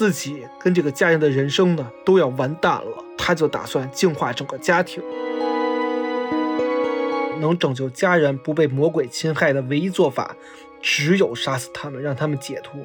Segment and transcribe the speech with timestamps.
[0.00, 5.02] 自己跟这个家人的人生呢都要完蛋了，他就打算净化整个家庭。
[7.38, 10.34] 能拯救家人不被魔鬼侵害的唯一做法，
[10.80, 12.80] 只有杀死他们，让他们解脱。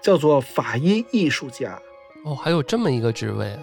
[0.00, 1.78] 叫做法医艺术家。
[2.24, 3.54] 哦，还有这么一个职位。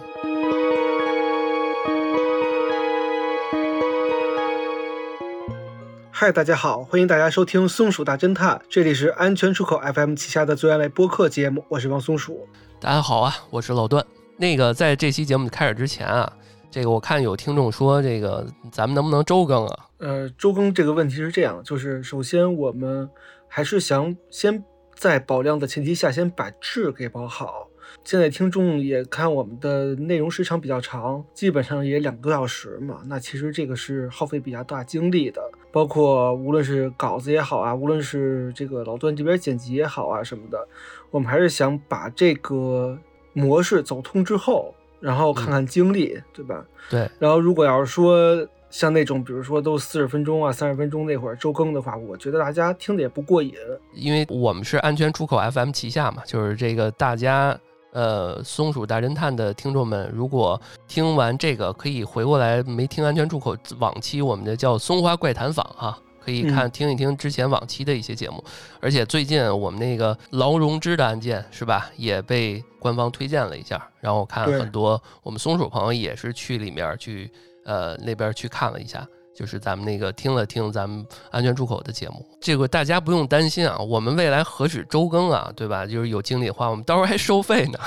[6.22, 12.46] 嗨，大家好，欢迎大家收听《松鼠大侦探》，这里是安全出口 FM 旗下的最爱类播客节目，我是王松鼠。
[12.78, 14.06] 大家好啊，我是老段。
[14.36, 16.32] 那个，在这期节目开始之前啊，
[16.70, 19.88] 这个我看有听众说，这个咱们能不能周更啊？
[19.98, 23.10] 呃，周更这个问题是这样，就是首先我们
[23.48, 24.62] 还是想先
[24.94, 27.66] 在保量的前提下，先把质给保好。
[28.04, 33.02] 现在听众也看我们的内容时长比较长，基本上也两个多小时嘛。
[33.06, 35.42] 那其实这个是耗费比较大精力的，
[35.72, 40.68] 包括无论是稿子也好啊，无论是这个老段这边剪辑也好啊什么的，
[41.10, 42.98] 我们还是想把这个
[43.32, 46.64] 模式走通之后，然后看看经历，对吧？
[46.90, 47.10] 对。
[47.18, 53.54] 然后如果要是说像那种，比如说都四十分钟啊、三十分钟那会儿周更的话，我觉得大家听的也不过瘾，
[53.94, 57.58] 因为我们是安全出口 FM 旗下嘛，就是这个大家。
[57.92, 68.42] 呃，松鼠大侦探的听众们，如果听完这个，可以回过来没听安全出口往期我们的叫松花怪谈坊哈，可以看听一听之前往期的一些节目。
[68.80, 77.30] 而且最近我们那个劳荣枝的案件是吧，也被官方推荐了一下，然后我看很多我们松鼠朋友也是去里面去
[77.64, 79.06] 呃那边去看了一下。
[79.42, 85.84] 就是咱们那个听了听咱们安全出口的节目，这个大家不用担心啊，我们未来何止周更啊，对吧？
[85.84, 87.78] 就是有精力的话，我们到时候还收费呢，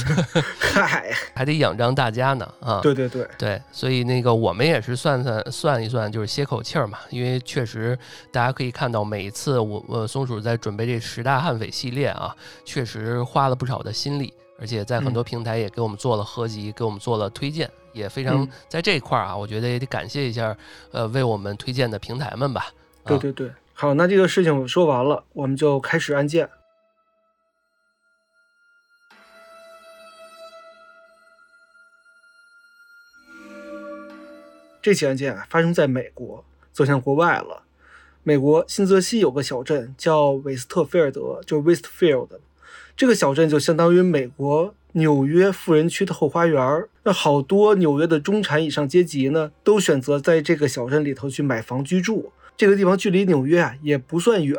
[0.58, 2.80] 嗨，还得仰仗大家呢啊！
[2.80, 7.98] 对对对对，所以那个我们也是算算算一算，就是歇口气儿嘛，因为确实
[8.32, 12.34] 大家可以看到，每一次我我松鼠在准备这十大悍匪系列啊，
[12.64, 17.70] 确实花了不少的心力，而且在很多平台也给我们做了合集，给我们做了推荐。
[17.94, 20.54] 也非常在这一块儿啊，我觉得也得感谢一下，
[20.92, 22.66] 呃，为我们推荐的平台们吧。
[23.06, 26.50] 对对对，好，那这个事情我说完了，我们就开始案件。
[34.82, 37.62] 这起案件啊，发生在美国，走向国外了。
[38.22, 42.28] 美国新泽西有个小镇叫韦斯特菲尔德，就是 Westfield，
[42.96, 44.74] 这个小镇就相当于美国。
[44.94, 52.32] 纽约富人区的后花园，那好多纽约的中产以上阶级呢，都选择在这个小镇里头去买房居住。
[52.56, 54.56] 这个地方距离纽约啊也不算远，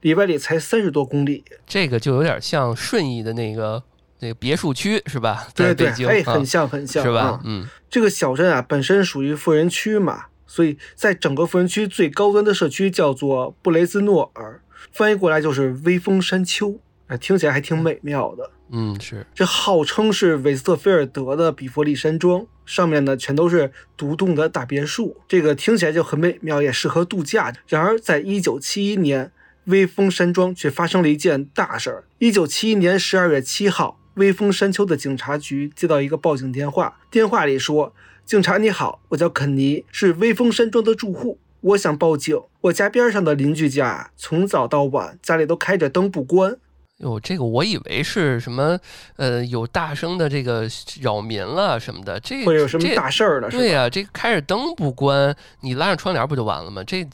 [0.00, 1.44] 里外里才三十多公里。
[1.66, 3.82] 这个就有点像顺义的那个
[4.20, 5.46] 那个别墅区，是吧？
[5.54, 7.40] 对对，哎，很像很像，是吧？
[7.44, 18.50] 嗯，这个小镇啊本身属于富人区嘛，所以在整个富人区最高端的社区叫做布雷兹诺尔，翻译过来就是微风山丘，哎，听起来还挺美妙的。
[18.70, 27.52] 嗯，是这号称是韦斯特菲尔德的比佛利山庄，上面呢全都是独栋的大别墅，这个听起来就很美妙，也适合度假。
[27.66, 29.32] 然而，在一九七一年，
[29.64, 32.04] 威风山庄却发生了一件大事儿。
[32.18, 37.94] 一九七一年十二月七号，威风山丘的警察局接到一个报警电话，电话里说
[38.26, 46.58] ：“警察你好，我叫肯尼，是威风山庄的住户，我想报警，我家边上的邻居家从早到晚家里都开着灯不关。”
[46.98, 48.78] 哟，这个我以为是什么，
[49.16, 50.68] 呃，有大声的这个
[51.00, 53.48] 扰民了什么的，这会有什么大事儿了？
[53.50, 56.82] 对呀，这开着灯不关，你拉上窗帘不就完了吗？
[56.84, 57.08] 这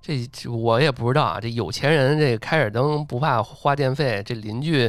[0.00, 1.40] 这我也不知道啊。
[1.40, 4.88] 这有钱人这开着灯不怕花电费，这邻居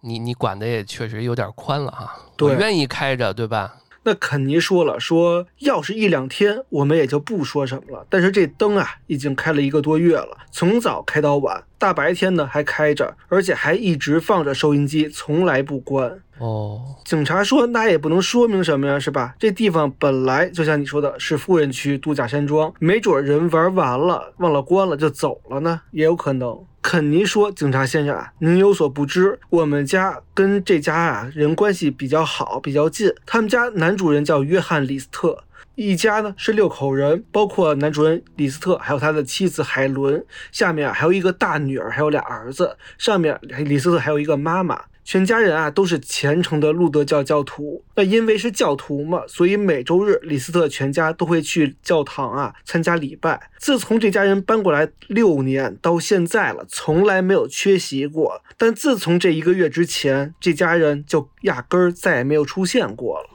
[0.00, 2.16] 你你管的也确实有点宽了哈。
[2.38, 3.74] 我愿意开着，对吧？
[4.08, 8.06] 那肯尼说了，说要是一两天，我们也就不说什么了。
[8.08, 16.20] 但是这灯啊，已经开了一个多月了，从早开到晚，大白天呢还开着，而且还一直放着收音机，从来不关。
[16.38, 19.34] 哦，警察说那也不能说明什么呀，是吧？
[19.38, 26.58] 这地方本来就像你说的是富人区度假山庄，没准人玩完了忘了关了就走了呢，也有可能。
[26.82, 33.12] 肯尼说：“警察先生啊，您有所不知，我们家跟这家啊人关系比较好，比较近。
[33.24, 35.42] 他们家男主人叫约翰·李斯特，
[35.74, 42.76] 一家呢是六口人，包括男主人李斯特，还有他的妻子海伦，下面还有一个大女儿，还有俩儿子。
[42.98, 47.80] 上面李斯特还有一个妈妈。”全家人啊都是虔诚的路德教教徒。
[47.94, 53.40] 那因为是教徒嘛，所以每周日李斯特全家都会去教堂啊参加礼拜。
[53.58, 58.42] 自从这家人搬过来六年到现在了，从来没有缺席过。
[58.58, 63.30] 但自从这一个月之前，这家人就压根儿再也没有出现过了。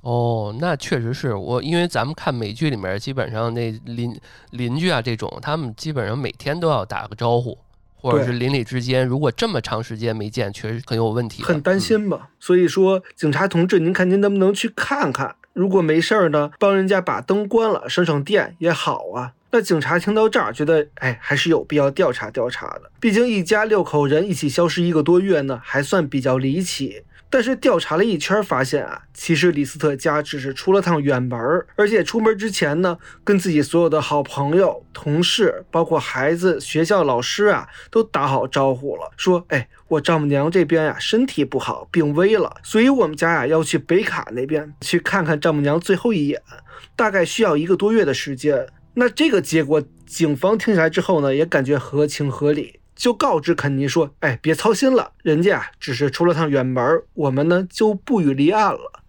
[0.00, 4.12] 哦，那确实是我，因为咱们看美剧里面，基本上那邻
[4.50, 7.56] 邻居啊这种，他们基本上每天都要打个招呼。
[8.10, 12.28] 或者是邻里之间，如果这么长时间没见，确实很有问题，很担心吧。
[12.38, 15.34] 所以说，警察同志，您看您能不能去看看？
[15.54, 19.32] 如果没事儿呢，帮人家把灯关了，省省电也好啊。
[19.52, 22.90] 那警察听到这儿，觉得哎，还是有必要调查调查的。
[23.00, 27.04] 毕竟一家六口人一起消失一个多月呢，还算比较离奇。
[27.34, 46.40] 但是调查了一圈，发现啊，其实李斯特家只是出了趟远门儿，而且出门之前呢，跟自己所有的好朋友、同事，包括孩子、学校老师啊，都打好招呼了，说：“哎，我丈母娘这边呀，身体不好，病危了，所以我们家呀要去北卡那边去看看丈母娘最后一眼，
[46.94, 48.64] 大概需要一个多月的时间。”
[48.94, 52.78] 那这个结果，警方听下来之后呢，也感觉合情合理。
[52.94, 59.00] 就告知肯尼说：“哎，别操心了，人家啊只是出了趟远门，我们呢就不予立案了。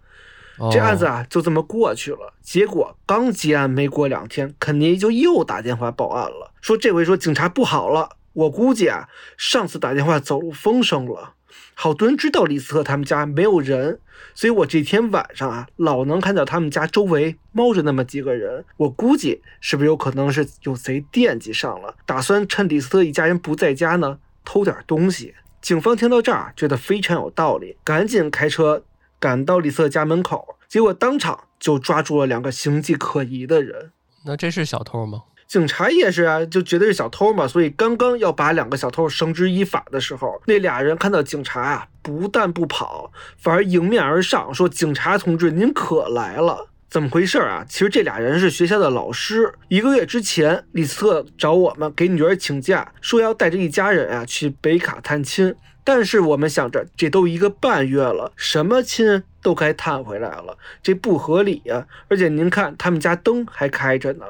[0.72, 2.32] 这案子啊就这么过去了。
[2.42, 11.34] 结果刚结案没过两天，肯尼就又打电话报案了，说这回说警察不好了，我估计啊上次打电话走漏风声了。”
[11.78, 14.00] 好多人知道李斯特他们家没有人，
[14.34, 18.64] 所以我这天晚上啊，老能看到他们家周围猫着那么几个人。
[18.78, 25.34] 我估计是不是有可能是有贼惦记上了，打算趁李斯特一家人不在家呢，偷点东西。
[25.60, 28.82] 警方听到这儿，觉得非常有道理，赶紧开车
[29.20, 33.92] 赶到李斯特家门口，结果当场就抓住了两个形迹可疑的人。
[34.24, 35.24] 那这是小偷吗？
[35.46, 55.54] 警察也是啊，就觉得是小偷嘛，所以刚刚要把两个小偷绳之以法的时候，那俩人看到警察啊，不但不跑，反而迎面而上，说：“警察同志，您可来了，怎么回事啊？”其实这俩人是学校的老师，一个月之前，李斯特找我们给女儿请假，说要带着一家人啊去北卡探亲，
[55.84, 61.86] 但是我们想着这都一个半月了，什么亲都该探回来了，这不合理呀！
[62.08, 64.26] 而且您看，他们家灯还开着呢。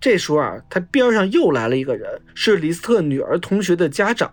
[0.00, 4.32] 这时候啊，他边上又来了一个人，是李斯特女儿同学的家长，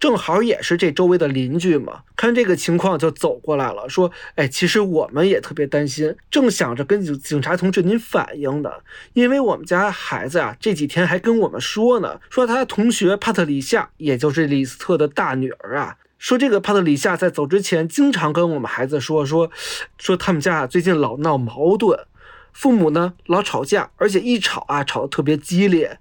[0.00, 2.00] 正好也是这周围的邻居嘛。
[2.16, 8.70] 看这个情况就走过来了，说：“哎，其实我们也特别担心，正想着跟警警察同志您反映呢，
[9.12, 19.50] 因为我们家孩子啊这几天还跟我们说呢，说他同学帕特里夏，也就是李斯特的大女儿啊，说这个帕特里夏在走之前经常跟我们孩子说说，
[19.98, 21.98] 说他们家最近老闹矛盾。”
[22.52, 25.98] 父母呢老吵架，而且一吵啊吵得特别激烈，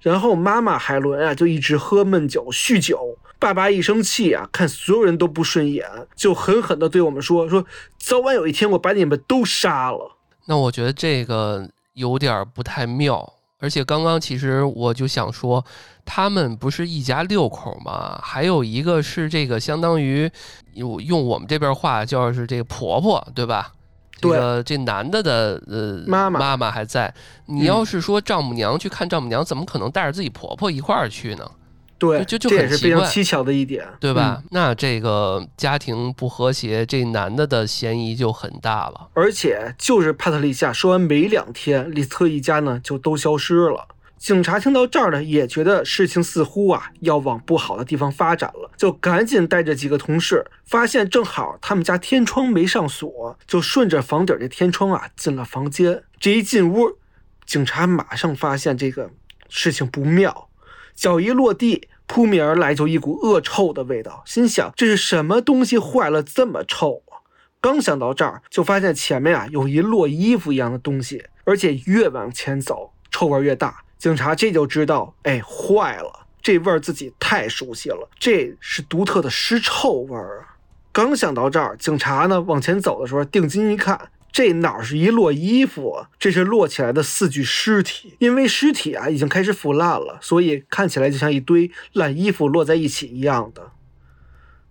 [0.00, 7.64] 然后妈妈海伦啊就一直喝闷酒酗酒，爸爸一生气啊看所有人都不顺眼，就狠狠地对我们说说
[7.98, 10.16] 早晚有一天我把你们都杀了。
[10.46, 15.64] 那我觉得这个有点不太妙，而且刚刚其实我就想说，
[16.04, 18.20] 他们不是一家六口吗？
[18.22, 20.30] 还有一个是这个相当于
[20.74, 23.72] 用用我们这边话叫是这个婆婆，对吧？
[24.20, 27.12] 这个这男的的呃妈妈妈妈还在，
[27.46, 31.50] 你要是说丈母娘去看丈母娘，怎么可能带着自己婆婆一块儿去呢？
[31.96, 34.42] 对，就就这也是非常蹊跷的一点，对吧？
[34.50, 39.08] 那这个家庭不和谐，这男的的嫌疑就很大了。
[39.14, 43.86] 而且就是帕特丽夏说完没两天，李斯特一家呢就都消失了。
[44.24, 56.02] 警察听到这儿呢，也觉得事情似乎啊要往不好的地方发展了，就赶紧带着几个同事，发现正好他们家天窗没上锁，就顺着房顶这天窗啊进了房间。
[56.18, 56.96] 这一进屋，
[57.44, 59.10] 警察马上发现这个
[59.50, 60.48] 事情不妙，
[60.94, 67.20] 脚一落地，扑面而来就一股恶臭的味道，心想这是什么东西坏了这么臭啊？
[67.60, 73.83] 刚想到这儿，就发现前面啊有一摞衣服一样的东西，而且越往前走，臭味越大。
[73.98, 80.56] 警察这就知道，哎，坏了，这味儿自己太熟悉了，这是独特的尸臭味儿啊！
[80.92, 86.10] 刚想到这儿，警察呢往前走的时候，定睛一看，这哪是一摞衣服啊？
[86.18, 88.14] 这是摞起来的四具尸体。
[88.18, 93.72] 因为尸体啊已经开始腐烂了，所以看起来就像一堆烂衣服摞在一起一样的。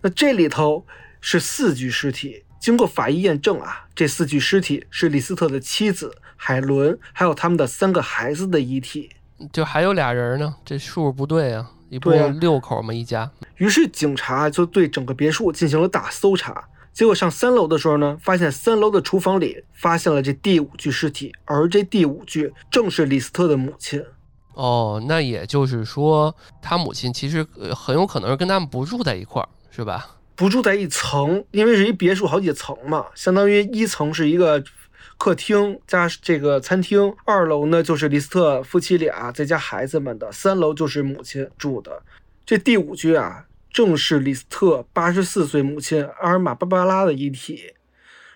[0.01, 0.85] 那这里头
[1.19, 9.09] 是四具尸体，经过法医验证啊，这四具尸体是李斯特的妻子海伦，还有他们的三个孩子的遗体。
[9.51, 11.69] 就还有俩人呢，这数不对啊！
[11.89, 13.29] 一共六口嘛，一家。
[13.57, 16.63] 于是警察就对整个别墅进行了大搜查。
[16.93, 24.01] 结果上三楼的时候呢，发现三楼的厨房里发现了这第五具尸体，而这第五具正是李斯特的母亲。
[24.53, 30.07] 哦，那也就是说，他母亲其实很有可能是跟他们不住在一块儿，是吧？
[30.35, 34.63] 不住在一层，因为是一别墅，好几层嘛，相当于一层是一个。
[35.15, 42.01] 客厅加这个餐厅，二楼呢就是李斯特夫妻俩再加孩子们的，三楼就是母亲住的。
[42.45, 47.73] 这第五具啊，正是李斯特八十四岁母亲阿尔玛·芭芭拉的遗体。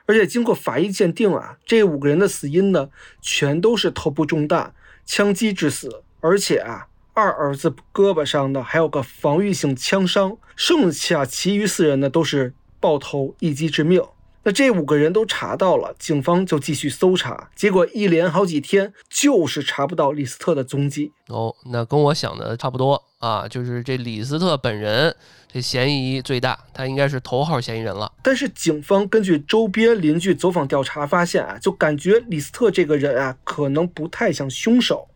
[0.05, 2.89] 而且经过法医鉴定啊，这五个人的死因呢，
[3.21, 4.73] 全都是头部中弹、
[5.05, 6.03] 枪击致死。
[6.21, 6.86] 而且啊，
[7.17, 14.03] 二儿子胳膊上呢还有个防御性枪伤，剩下其余四人呢都是爆头一击致命。
[14.43, 21.11] 那这五个人都查到了，警方就继续搜查，结果一连好几天就是查不到李斯特的踪迹。
[21.29, 25.15] 哦，那跟我想的差不多啊，就是这李斯特本人
[25.51, 28.13] 这嫌疑最大，他应该是头号嫌疑人了。
[28.21, 35.07] 但是警方根据周边邻居走访调查发现啊，就感觉李斯特这个人啊，可能不太像凶手。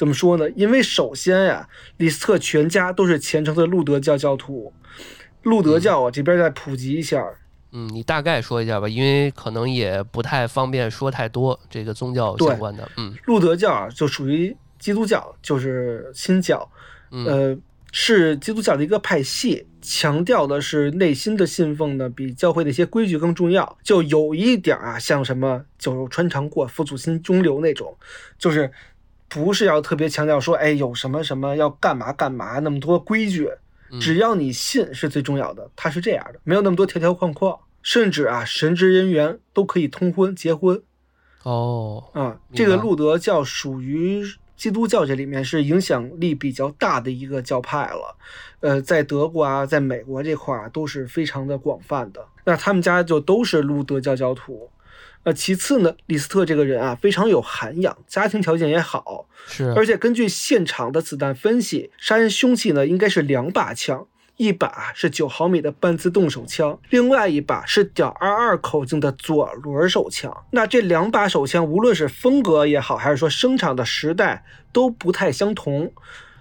[0.00, 0.48] 怎么说呢？
[0.56, 4.72] 因为首先呀，李斯特全家都是虔诚的路德教教徒，
[5.42, 7.22] 路德教啊，这边再普及一下。
[7.72, 12.90] 嗯，你大概说一下吧，因为可能也不太方便说太多这个宗教相关的。
[12.96, 16.66] 嗯，路德教啊，就属于基督教，就是新教，
[17.10, 17.54] 呃，
[17.92, 23.76] 是基督教的一个派系，强调的是内心的信奉呢，比教会的一些规矩更重要。
[23.82, 27.94] 就有一点啊，像什么酒肉穿肠过，佛祖心中留那种，
[28.38, 28.72] 就是
[29.30, 33.48] 不是要特别强调说，哎，有什么什么要干嘛干嘛那么多规矩。
[34.00, 40.80] 只要你信是最重要的，他是这样的，没有那么多条条框框，甚至啊，神职人员都可以通婚结婚。
[41.42, 44.22] 哦，啊，这个路德教属于
[44.56, 48.16] 基督教这里面是影响力比较大的一个教派了，
[48.60, 52.24] 呃，在德国啊，在美国这块儿都是非常的广泛的。
[52.44, 54.70] 那他们家就都是路德教教徒。
[55.22, 59.70] 呃，其次呢，李斯特这个人啊，非常有涵养，家庭条件也好，是。
[59.76, 64.06] 而且根据现场的子弹分析，杀人凶器呢应该是两把枪，
[64.38, 70.34] 一把是九毫米的半自动手枪，另外一把是点二二口径的左轮手枪。
[70.52, 75.92] 那这两把手枪，无论是风格也好，还是说生产的时代都不太相同，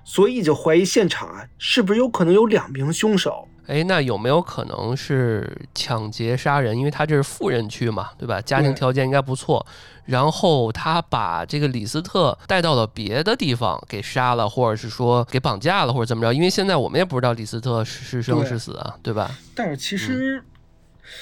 [0.06, 3.49] 所以就怀疑现场啊，是不是有可能有两名凶手？
[3.70, 6.76] 哎，那有没有可能是抢劫杀人？
[6.76, 8.42] 因为他这是富人区嘛，对吧？
[8.42, 9.64] 家庭条件应该不错。
[10.06, 16.34] 然后他把这个李斯特带到了别的地方给杀了，或者是说给绑架了，或者怎么着？
[16.34, 19.30] 因为现在我们也不知道李斯特是生是死啊，对吧？
[19.54, 20.44] 但是其实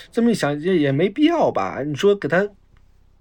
[0.09, 1.83] 这么一想，也也没必要吧？
[1.85, 2.47] 你说给他。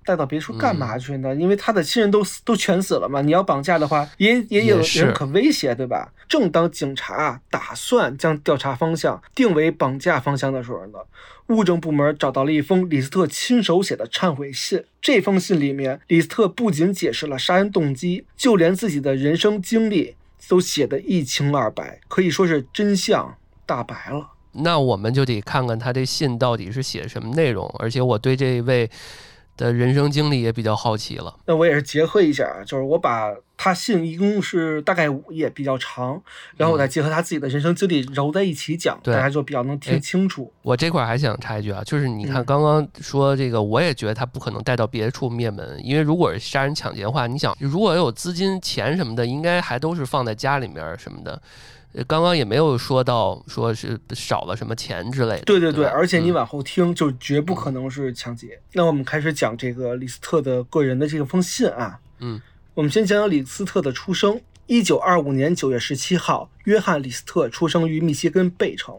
[0.07, 1.35] 带到别处干嘛去呢？
[1.35, 3.21] 因为他的亲人都死都全死了嘛。
[3.21, 6.13] 你要绑架的话，也也有人可威胁，对吧？
[6.29, 10.99] 正当警察打算将调查方向定为绑架方向的时候呢，
[11.49, 14.85] 物证部门找到了一封李斯特亲手写的忏悔信。
[15.03, 20.15] 这封信里面，李斯特不仅解释了杀人动机，就连自己的人生经历
[20.49, 23.37] 都写得一清二白，可以说是真相
[23.67, 24.31] 大白了。
[24.53, 28.89] 那我们就得看看他这信到底是写什么内容，而且我对这位。
[29.57, 31.35] 的人生经历也比较好奇了。
[31.47, 36.21] 那我也是结合一下啊，就是我把他信一共是大概五页，比较长，
[36.57, 40.53] 然后我再结合他自己的人生经历揉在一起讲，大家就比较能听清楚。
[40.63, 51.41] 我这块还想插一句啊，就是你看刚刚说这个，我也觉得他不可能带到别处灭门，因为如果是杀人抢劫的话，你想如果有资金钱什么的，应该还都是放在家里面什么的。
[52.07, 55.45] 刚刚也没有说到说是少了什么钱之类的。
[55.45, 58.61] 对对对，而且你往后听就绝不可能是抢劫。
[58.73, 61.99] 那我们开始讲这个李斯特的个人的这个封信啊。
[62.19, 62.40] 嗯，
[62.75, 64.40] 我们先讲讲李斯特的出生。
[64.66, 68.97] 一九二五年九月十七号，约翰·李斯特出生于密歇根贝城。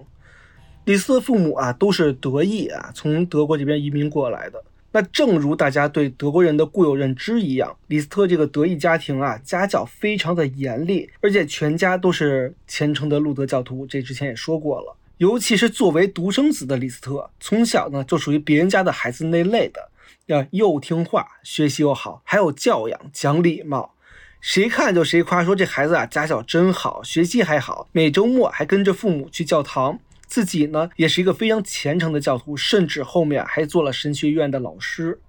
[0.85, 4.63] 李斯特父母啊都是德裔啊，从德国这边移民过来的。
[4.97, 13.85] 那正如大家对德国人的固有认知一样，李斯特这个德裔家庭啊，家教非常的严厉，而且全家都是虔诚的路德教徒。
[13.85, 14.97] 这之前也说过了。
[15.17, 19.91] 尤其是作为独生子的李斯特，从小呢就属于别人家的孩子那类的，
[20.25, 23.93] 要又听话，学习又好，还有教养，讲礼貌。
[24.41, 29.99] 谁看就谁夸，说这孩子啊家教真好，学习还好，每周末还跟着父母去教堂。
[30.27, 35.19] 自己呢，也是一个非常虔诚的教徒，甚至后面还做了神学院的老师。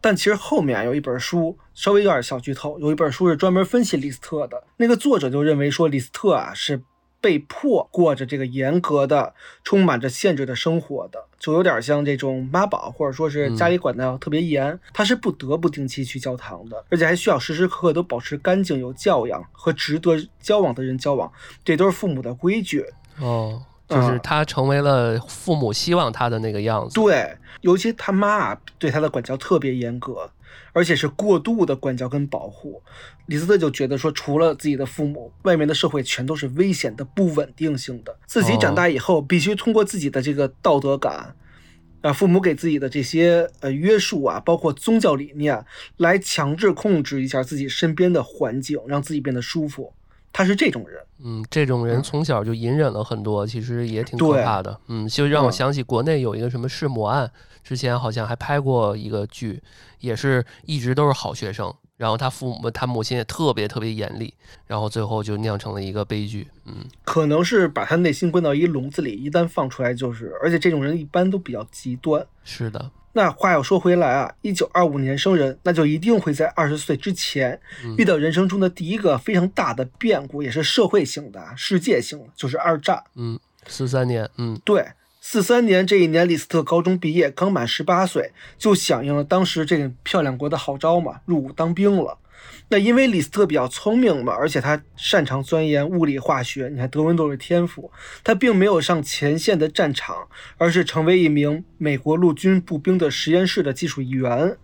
[0.00, 4.64] 但其实后面有一本书，稍微有点小剧透，有一本书是专门分析李斯特的。
[4.76, 6.82] 那个作者就认为说，李斯特啊是
[7.20, 9.34] 被迫过着这个严格的、
[9.64, 14.78] 充满着限制的生活的，就有点像这种妈宝，或者说是家里管的特别严。
[14.92, 21.32] 他是不得不定期去教堂的，而且还需要时时刻刻都保持干净、有教养和值得交往的人交往，
[21.64, 22.84] 这都是父母的规矩
[23.18, 23.60] 哦。
[23.88, 26.94] 就是他成为了父母希望他的那个样子。
[26.94, 30.28] 对，尤其他妈对他的管教特别严格，
[30.72, 32.82] 而且是过度的管教跟保护。
[33.26, 38.16] 李斯特就觉得说，除了自己的父母，外面的社会全都是危险的、不稳定性的。
[38.26, 41.34] 自己长大以后，必须通过自己的这个道德感，
[42.02, 45.64] 啊，父母给自己的这些呃约束啊，包括宗教理念，
[45.96, 49.92] 来强制控制一下自己身边的环境，让自己变得舒服。
[50.32, 57.30] 他是这种人，嗯，这种人从小就隐忍了很多，其实也挺可怕的，嗯，就让我想起国内有一个什么弑母案，
[57.64, 59.62] 之前好像还拍过一个剧，
[60.00, 64.34] 也是一直都是好学生，然后他父母他母亲也特别特别严厉，
[64.66, 66.46] 然后最后就酿成了一个悲剧。
[66.66, 72.24] 嗯，可能是把他内心关到一笼子里，一旦放出来就是，而且这种人一般都比较极端。
[72.44, 83.02] 是的，那话又说回来啊，一九二五年生人，那就一定会在二十岁之前嗯遇到人生中的第一个非常大的变故，也是社会性的、世界性的，就是二战。
[83.14, 84.86] 嗯，四三年，嗯对，
[85.22, 92.18] 四三年这一年，李斯特高中毕业，刚满十八岁，就响应了当时这个漂亮国的号召嘛，入伍当兵了。
[92.68, 97.90] 那因为李斯特比较聪明嘛，而且他擅长钻研物理化学，你看德文都是天赋，
[98.24, 104.56] 他并没有上前线的战场，而是成为一名美国陆军步兵的实验室的技术员，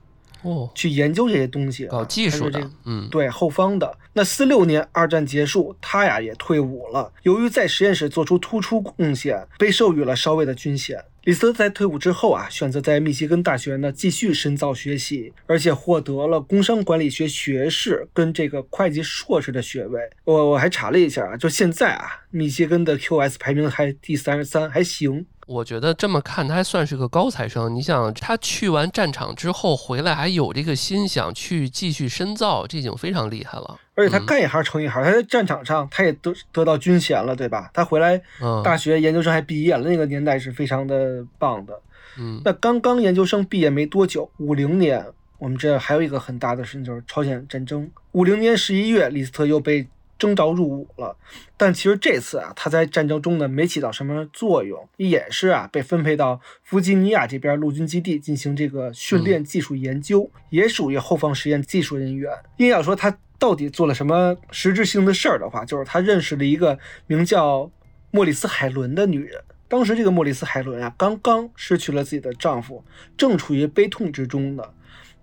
[0.43, 3.99] 哦，去研究这些东西啊，搞技术的这个，嗯，对后方的。
[4.15, 7.12] 那四六年二战结束，他呀也退伍了。
[7.23, 11.03] 由于在实验室做出突出贡献，被授予了少尉的军衔。
[11.25, 20.00] 李斯在退伍之后啊，选择在密歇根大学呢继续深造学习，而且获得了工商管理学学士跟这个会计硕士的学位。
[20.25, 25.25] 我我还查了一下啊，就现在啊，密歇根的 QS 排名还第三十三，还行。
[25.52, 27.75] 我觉得这么看，他还算是个高材生。
[27.75, 33.78] 你想，他去完战场之后回来，还有这个心想去继续深造，这已经非常厉害了。
[33.94, 37.71] 而且他嗯干一行成一行，他在战场上他也得得到军衔了，对吧？
[37.75, 41.78] 他回来嗯大学研究生还毕业了，那个年代是非常的棒的。
[42.18, 45.04] 嗯那刚刚研究生毕业没多久，五零年，
[45.38, 47.90] 我们这还有一个很大的事情就是朝鲜战争。
[48.12, 49.87] 五零年十一月，李斯特又被
[50.23, 51.17] 征召入伍了，
[51.57, 62.33] 但其实这次啊，他在战争中呢没起到什么作用，也是啊被分配到弗吉尼亚这边陆军基地进行这个训练技术研究，也属于后方实验技术人员。
[62.59, 67.69] 硬要说他到底做了什么实质性的事儿的话，就是他认识了一个名叫
[68.12, 69.43] 莫里斯海伦的女人。
[69.67, 72.85] 当时这个莫里斯海伦啊，刚刚失去了自己的丈夫，
[73.17, 74.62] 正处于悲痛之中呢。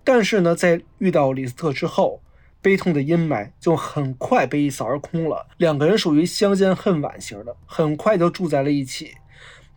[0.04, 2.20] 但是呢，在遇到李斯特之后，
[2.62, 5.46] 悲痛的阴霾就很快被一扫而空了。
[5.56, 9.12] 两个人属于相见恨晚型的，很快就住在了一起。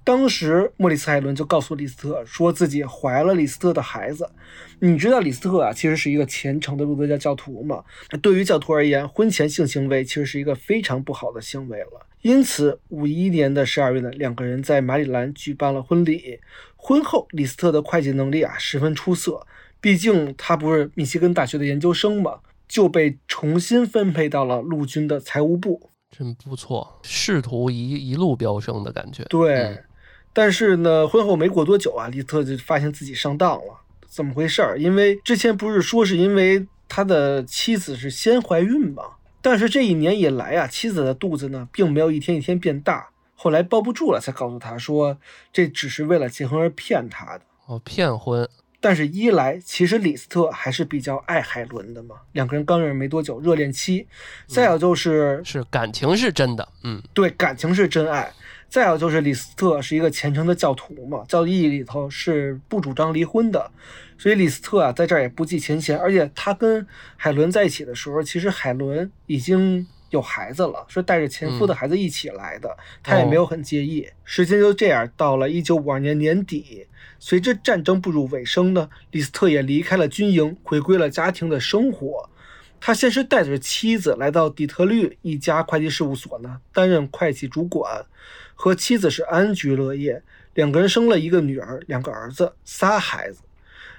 [0.05, 4.29] 当时莫里斯海伦就告诉李斯特，说自己怀了李斯特的孩子。
[4.79, 7.81] 你知道李斯特啊，其实是一个虔诚的路德教教徒嘛？
[8.21, 12.05] 对于教徒而言，婚前性行为其实是一个非常不好的行为了。
[12.21, 16.41] 因此，五一年的十二月呢，两个人在马里兰举办了婚礼。
[16.75, 19.47] 婚后，李斯特的会计能力啊十分出色，
[19.79, 22.39] 毕竟他不是密西根大学的研究生嘛，
[22.73, 25.91] 就被重新分配到了陆军的财务部。
[26.09, 29.23] 真不错，仕途一一路飙升的感觉。
[29.25, 29.83] 对，嗯
[30.33, 33.81] 但是呢，婚后没过多久啊，利特就发现自己上当了。
[34.07, 34.79] 怎么回事儿？
[34.79, 39.03] 因为之前不是说是因为他的妻子是先怀孕吗？
[39.43, 43.07] 但是这一年以来啊，妻子的肚子呢，并没有一天一天变大。
[43.35, 45.15] 后来抱不住了，才告诉他说，
[45.51, 47.41] 这只是为了结婚而骗他的。
[47.67, 48.49] 哦，骗婚，
[48.85, 54.05] 但是，一来其实李斯特还是比较爱海伦的嘛，两个人刚认识没多久，热恋期；
[54.45, 57.01] 再有就是是感情是真的，嗯。
[57.13, 58.29] 对感情是真爱，
[58.67, 63.71] 再有就是李斯特是一个虔诚的教徒嘛，教义里头是不主张离婚的，
[64.17, 72.69] 所以李斯特啊在这儿也不计前嫌，而且他跟海伦在一起的时候，其实海伦已经有孩子了，是带着前夫的孩子一起来的，
[73.01, 74.05] 他也没有很介意。
[74.25, 76.85] 时间就这样到了一九五二年年底，
[77.25, 82.29] 随着战争步入尾声呢，李斯特也离开了军营，回归了家庭的生活。
[82.81, 88.05] 他先是带着妻子来到底特律一家会计事务所呢，担任会计主管，
[88.53, 90.21] 和妻子是安居乐业。
[90.53, 93.39] 两个人生了一个女儿，两个儿子，仨孩子。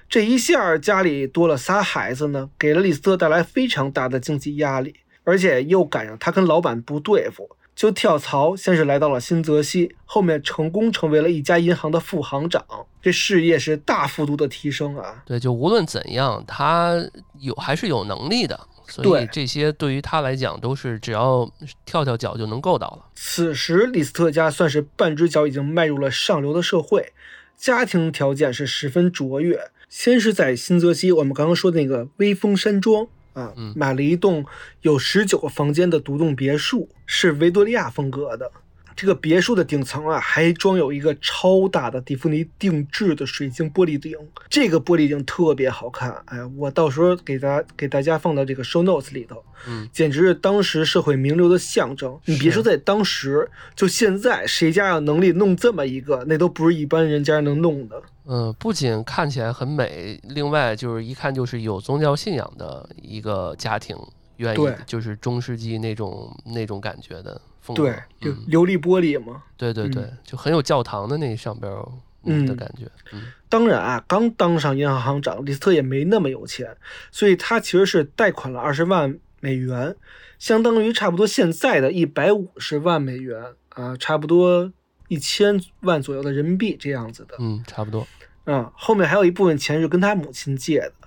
[0.07, 12.65] 这一下家里多了仨孩子呢，给了李斯特带来非常大的经济压力，而且又赶上他跟老板不对付，就跳槽，先是来到了新泽西，后面成功成为了一家银行的副行长，
[13.01, 15.21] 这事业是大幅度的提升啊。
[15.25, 16.95] 对，就无论怎样，他
[17.39, 18.57] 有还是有能力的，
[18.87, 21.51] 所以对这些对于他来讲都是只要
[21.85, 23.05] 跳跳脚就能够到了。
[23.13, 27.11] 此时，李斯特家算是半只脚已经迈入了上流的社会，
[27.57, 29.71] 家庭条件是十分卓越。
[29.89, 34.43] 先是在新泽西，我们刚刚说的那个威风山庄啊，嗯买了一栋
[34.81, 38.51] 有十九个房间的独栋别墅，是维多利亚风格的。
[38.95, 44.17] 这个别墅的顶层啊，还装有一个超大的蒂芙尼定制的水晶玻璃顶，
[44.49, 46.15] 这个玻璃顶特别好看。
[46.25, 49.43] 哎，我到时候给大家给大家放到这个 show notes 里头。
[49.67, 52.17] 嗯，简直是当时社会名流的象征。
[52.25, 58.01] 你别说在当时，就现在，谁家有能力弄这么一个，那都不是一般人家能弄的。
[58.27, 63.97] 嗯，不仅看起来很美，另外就是一看就是有宗教信仰的一个家庭，
[64.37, 67.83] 愿意就是中世纪那种那种感觉的风格。
[67.83, 69.43] 对，就嗯，琉璃玻璃嘛。
[69.57, 71.85] 对对对，嗯就很有教堂的那上边儿
[72.23, 72.89] 嗯的感觉。
[73.11, 76.75] 嗯当然啊，刚当上银行行长，李斯特也没那么有钱，
[77.11, 79.95] 所以他其实是贷款了二十万美元，
[80.37, 84.73] 相当于差不多现在的一百五十万美元啊，差不多
[85.07, 87.35] 一千万左右的人民币这样子的。
[87.39, 88.05] 嗯，差不多。
[88.45, 91.04] 嗯，后面还有一部分钱是跟他母亲借的，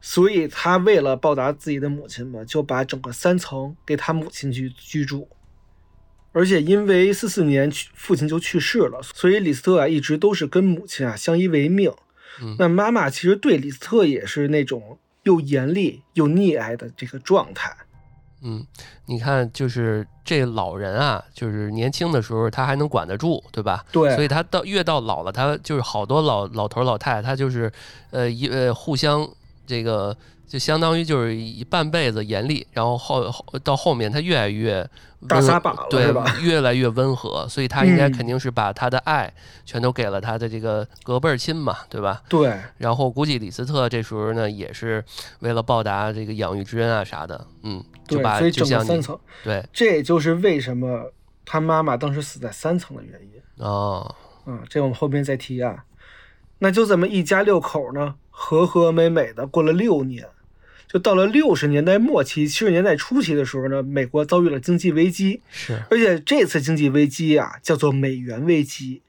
[0.00, 5.28] 所以他为了报答自己的母亲嘛，就把整个三层给他母亲去居住。
[6.32, 11.92] 而且因为四四年去父亲就去世了，所以李斯特啊一直都是跟母亲啊相依为命。
[12.40, 17.76] 嗯那妈妈其实对李斯特也是那种又严厉又溺爱的这个状态。
[18.40, 18.64] 嗯，
[19.06, 23.84] 你看，就是这老人啊，就是年轻的时候他还能管得住，对吧？
[23.90, 27.72] 对，所以他到越到老了，他就是好多老老头儿老太太，他就是
[28.12, 29.28] 呃一呃互相
[29.68, 34.76] 这个就相当于就是一半辈子严厉，然后后后到后面他越来越
[35.20, 39.30] 温大撒把了对吧，越来越温和，所以他应该嗯肯定是把他的爱
[39.66, 42.22] 全都给了他的这个隔辈儿亲嘛，对吧？
[42.30, 45.04] 对，然后估计李斯特这时候呢，也是
[45.40, 51.12] 为了报答这个养育之恩啊啥的，嗯，就，把就像三层，对这也就是为什么
[51.44, 53.64] 他妈妈当时死在三层的原因。
[53.64, 54.14] 哦，
[54.46, 55.84] 嗯，这我们后边再提啊。
[56.60, 60.28] 那就这么一家六口呢，和和美美的过了六年。
[60.90, 69.02] 就到了六十年代末期、七十年代初期的时候呢，美国遭遇了经济危机，是而且这次经济危机啊叫做美元危机，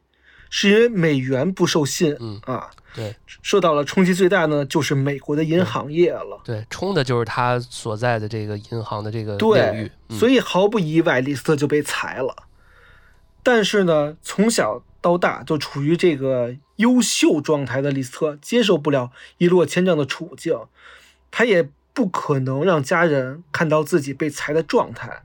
[0.49, 6.41] 是因为美元不受信嗯啊，对受到了冲击最大呢就是美国的银行业了。
[6.43, 12.35] 对，冲的就是他所在的这个银行的这个领对域，，嗯、所以毫不意外，李斯特就被裁了。
[13.41, 20.57] 但是呢，从小到大就处于这个优秀状态的李斯特，接受不了一落千丈的处境，
[21.31, 25.23] 他也不可能让家人看到自己被裁的状态。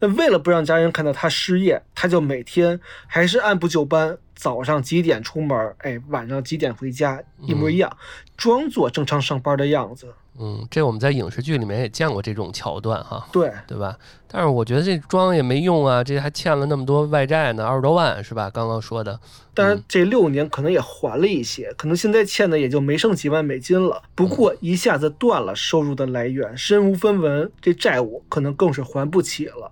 [0.00, 7.96] 那为了不让家人看到他失业，他就每天还是按部就班，早上几点出门，哎，晚上几点回家，一模一样，
[8.36, 10.14] 装作正常上班的样子。
[10.38, 13.96] 嗯，这我们在影视剧里面也见过这种桥段哈，对，对吧？
[14.26, 18.50] 但是我觉得这装也没用啊，这还欠了那么多外债呢，二十多万是吧？
[18.50, 19.20] 刚刚说的，
[19.54, 24.02] 当然，这六年可能也还了一些，可能现在欠的也就没剩几万美金了。
[24.16, 29.70] 不过一下子断了收入的来源，身无分文，这债务可能更是还不起了。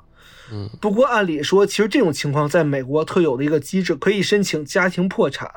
[0.53, 5.51] 嗯不过按理说，其实这种情况在美国特有的一个机制，可以申请家庭破产。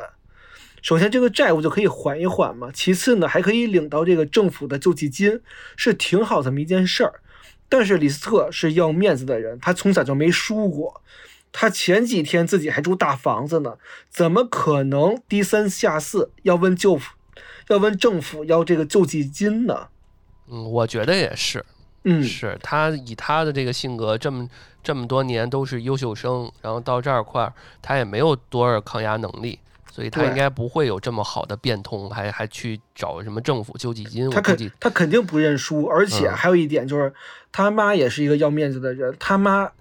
[0.85, 5.41] 首先，这个债务就可以缓一缓嘛；其次呢，还可以领到这个政府的救济金，
[5.75, 7.21] 是挺好这么一件事儿。
[7.67, 11.01] 但是李斯特是要面子的人，他从小就没输过，
[11.51, 13.79] 他前几天自己还住大房子呢，
[14.11, 17.15] 怎么可能低三下四要问救府，
[17.69, 19.87] 要问政府要这个救济金呢？
[20.51, 21.65] 嗯，我觉得也是，
[22.03, 24.47] 嗯，是他以他的这个性格，这么
[24.83, 29.57] 这么多年都是优秀生，然后到这儿块儿，他也没有多少抗压能力，
[29.95, 34.29] 所以他应该不会有这么好的变通，还还去找什么政府救济金。
[34.29, 37.13] 他肯他肯定不认输，而且嗯还有一点就是，
[37.49, 39.71] 他妈也是一个要面子的人，他妈。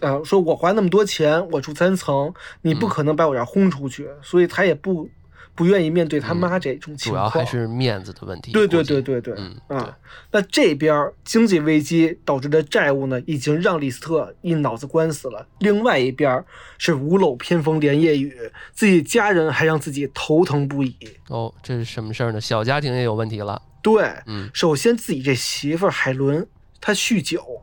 [0.00, 5.08] 呃，说我花那么多钱，我住三层，你不嗯可能把我这儿轰出去，所以他也不
[5.54, 7.22] 不愿意面对他嗯妈这种情况。
[7.22, 8.52] 主要还是面子的问题。
[8.52, 9.96] 对对对对对，嗯啊，
[10.30, 16.44] 那这边儿经济危机导致的债务呢，已经让李斯特一脑子官司了；另外一边儿
[16.78, 18.34] 是屋漏偏逢连夜雨，
[18.72, 20.96] 自己家人还让自己头疼不已。
[21.28, 22.40] 哦，这是什么事儿呢？
[22.40, 23.60] 小家庭也有问题了。
[23.82, 26.46] 对，嗯首先自己这媳妇儿海伦，
[26.80, 27.62] 她酗酒。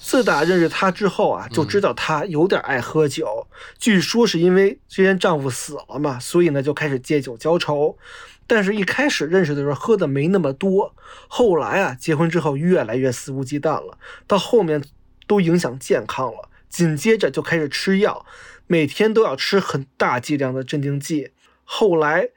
[0.00, 3.46] 自打认识她之后啊，就知道她有点爱喝酒。
[3.78, 7.98] 据说是因为之前丈夫死了嘛，所以呢就开始借酒浇愁。
[8.46, 10.94] 但是，一开始认识的时候喝的没那么多，
[11.26, 14.82] 后来啊，结婚之后越来越肆无忌惮了，到后面
[15.26, 16.48] 都影响健康了。
[16.70, 18.24] 紧接着就开始吃药，
[18.66, 21.32] 每天都要吃很大剂量的镇定剂。
[21.64, 22.30] 后来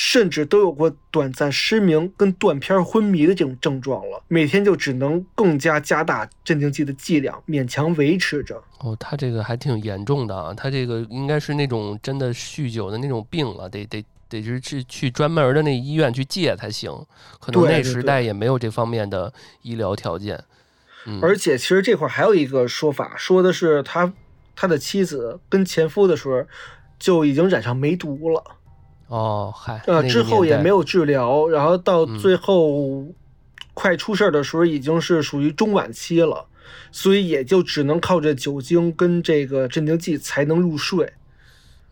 [0.00, 8.62] 甚至都有过短暂失明跟断片昏迷的这种症状了，每天就只能更加加大镇定剂的剂量，勉强维持着。
[8.78, 16.92] 哦，他这个还挺严重的啊，他这个应该是那种真的酗酒的那种病了，得得得是去去专门的那医院去戒才行，
[17.40, 19.32] 可能那时代也没有这方面的
[19.62, 20.40] 医疗条件。
[21.06, 24.12] 嗯，而且其实这块儿还有一个说法，说的是他
[24.54, 26.46] 他的妻子跟前夫的时候
[27.00, 28.44] 就已经染上梅毒了，
[29.08, 33.06] 哦，嗨，呃，之后也没有治疗，然后到嗯最后
[33.74, 36.46] 快出事儿的时候已经是属于中晚期了，
[36.92, 41.12] 所以也就只能靠着酒精跟这个镇定剂才能入睡。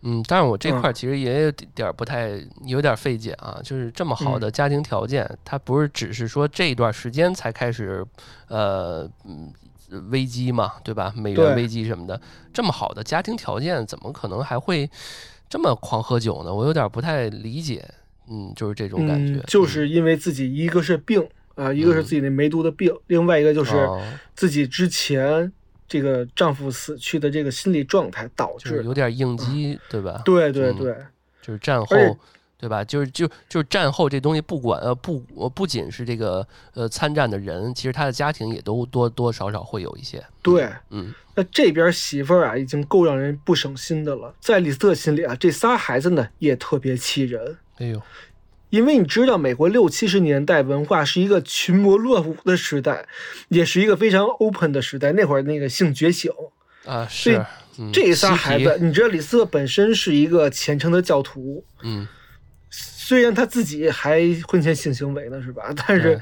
[0.01, 3.59] 嗯，但是我这嗯块儿其实也有点不太，有点儿费解啊。
[3.63, 8.05] 就是这么好嗯的家庭条件，他不是只是说这一段时间才开始，
[8.47, 9.51] 呃，嗯，
[10.11, 11.11] 危机嘛，对吧？
[11.17, 12.21] 美元危机什么的，
[12.53, 14.87] 这么好的家庭条件，怎么可能还会
[15.49, 16.53] 这么狂喝酒呢？
[16.53, 17.83] 我有点不太理解。
[18.29, 23.87] 嗯，就是这种感觉，就是因为自己一个是病啊，一个是自己那梅毒的病，另外一个就是
[24.35, 25.49] 自己之前
[25.87, 30.21] 这个丈夫死去的这个心理状态导致有点应激，对吧？
[30.25, 30.93] 对对对，
[31.41, 31.95] 就是战后。
[32.59, 32.83] 对吧？
[32.83, 35.19] 就是就就是战后这东西，不管呃不
[35.53, 40.23] 不仅是这个呃参战的人，其实他的家庭也都多多少少会有一些。
[40.41, 44.33] 对，嗯，那这边媳妇儿啊，已经够让人不省心的了。
[44.41, 47.57] 在李斯特心里啊，这仨孩子呢也特别气人。
[47.77, 48.01] 哎呦，
[48.71, 53.05] 因为你知道，美国六七十年代文化是一个群魔乱舞的时代，
[53.49, 55.11] 也是一个非常 open 的时代。
[55.11, 56.31] 那会儿那个性觉醒
[56.85, 57.45] 啊，是
[57.93, 62.07] 这仨孩子，你知道李斯特本身是一个虔诚的教徒，嗯。
[63.07, 65.73] 虽然他自己还婚前性行为呢，是吧？
[65.87, 66.19] 但是，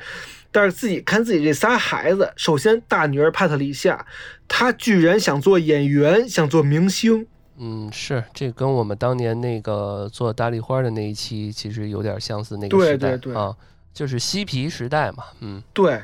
[0.52, 4.06] 但是自己看自己这仨孩子，首先大女儿帕特里夏，
[4.48, 7.26] 她居然想做演员，想做明星。
[7.58, 13.58] 嗯，是这跟我们当年那个做大丽花的那一期其实有点相似，那个时代啊，
[13.92, 15.24] 就是嬉皮时代嘛。
[15.40, 16.00] 嗯，对。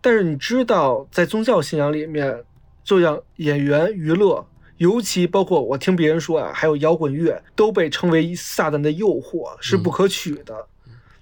[0.00, 2.42] 但是你知道，在宗教信仰里面，
[2.82, 4.44] 就像演员娱乐。
[4.78, 10.66] 尤其包括我听别人说啊，还有摇滚乐都被称为撒旦的诱惑，是不可取的。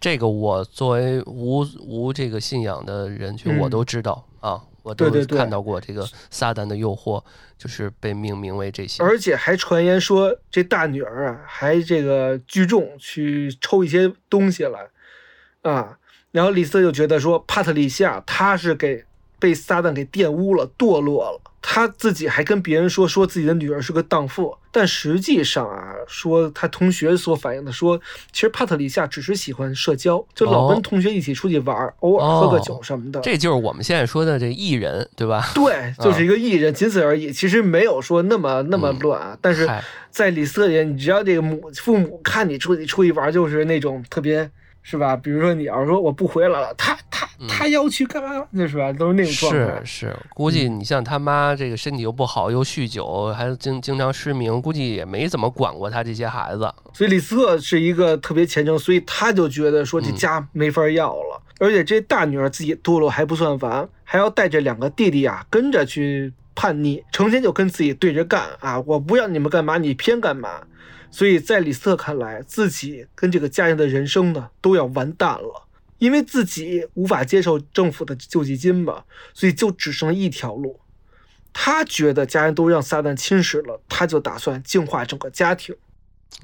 [0.01, 7.23] 这个我作为无无这个信仰的人群，我都知道啊，我都看到过这个撒旦的诱惑，
[7.57, 9.03] 就是被命名为这些。
[9.03, 14.89] 而且还传言说，这大女儿啊，还这个聚众去抽一些东西来
[15.63, 15.99] 啊。
[16.33, 19.05] 然后李斯就觉得说，帕特里夏她是给
[19.43, 21.41] 被撒旦给玷污了，堕落了。
[21.61, 28.01] 他自己还跟别人说，说自己的女儿是个荡妇，但实际上啊，说他同学所反映的说，
[28.33, 33.21] 其实帕特里夏只是喜欢社交，就老跟同学一起出去玩，偶尔喝个酒什么的。
[33.21, 35.51] 这就是我们现在说的这艺人，对吧？
[35.55, 37.33] 对，就是一个艺人，仅此而已。
[37.33, 39.69] 其实没有说那么那么乱啊，但是
[40.11, 44.49] 在里斯里，你只要这个母父母看你出去出去玩，就是那种特别。
[44.85, 45.15] 是吧？
[45.17, 46.99] 比如说你要是说我不回来了，他
[47.49, 48.45] 他他要去干嘛？
[48.51, 48.93] 那是吧？
[48.93, 49.81] 都是那种状态。
[49.85, 56.73] 是是，估计你像他妈这个身体又不好，又酗酒，还经经常失明，估计也没怎么管过他这些孩子。
[56.93, 61.43] 所以李斯特是一个特别虔诚，所以他就觉得说这家没法要了。
[61.61, 68.81] 而且这大女儿自己堕落还不算完，还要带着两个弟弟啊跟着去叛逆，成天就跟自己对着干啊！
[68.87, 70.63] 我不要你们干嘛，你偏干嘛。
[71.11, 75.69] 所以在李斯特看来，自己跟这个家人的人生呢都要完蛋了，
[76.03, 80.81] 因为自己无法接受政府的救济金嘛，所以就只剩一条路。
[81.53, 85.73] 他觉得家人都让撒旦侵蚀了，他就打算净化整个家庭。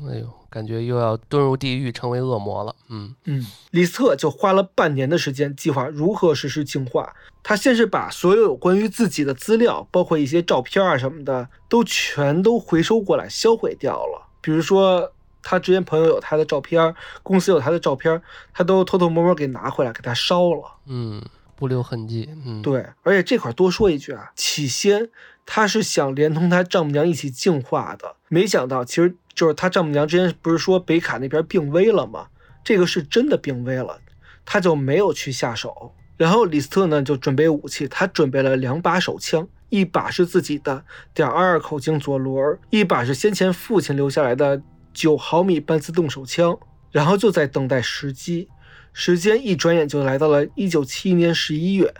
[0.09, 2.77] 哎呦，感觉又要遁入地狱，成为恶魔了。
[2.89, 7.13] 嗯嗯，李斯特就花了半年的时间计划如何实施净化。
[7.43, 14.29] 他先是把所有有关于自己的资料，包括一些照片啊什么的，都全都回收过来销毁掉了。
[14.41, 18.21] 比如说，他之前朋友有他的照片，公司有他的照片，
[18.53, 20.77] 他都偷偷摸摸给拿回来，给他烧了。
[20.87, 21.23] 嗯，
[21.57, 22.29] 不留痕迹。
[22.45, 22.87] 嗯，对。
[23.03, 25.09] 而且这块多说一句啊，起先
[25.47, 32.29] 他是想连同他丈母娘一起净化的，没想到其实就是他丈母娘之前不是说北卡那边病危了吗？
[32.63, 34.01] 这个是真的病危了，
[34.45, 35.95] 他就没有去下手。
[36.17, 39.49] 然后李斯特呢就准备武器，他准备了两把手枪。
[39.71, 44.63] 一把是自己的点二二口径左轮，一把是先前父亲留下来的
[44.99, 46.59] 九毫米半自动手枪，
[46.91, 48.49] 然后就在等待时机。
[48.93, 51.95] 时间一转眼就来到了一九七一年十一月，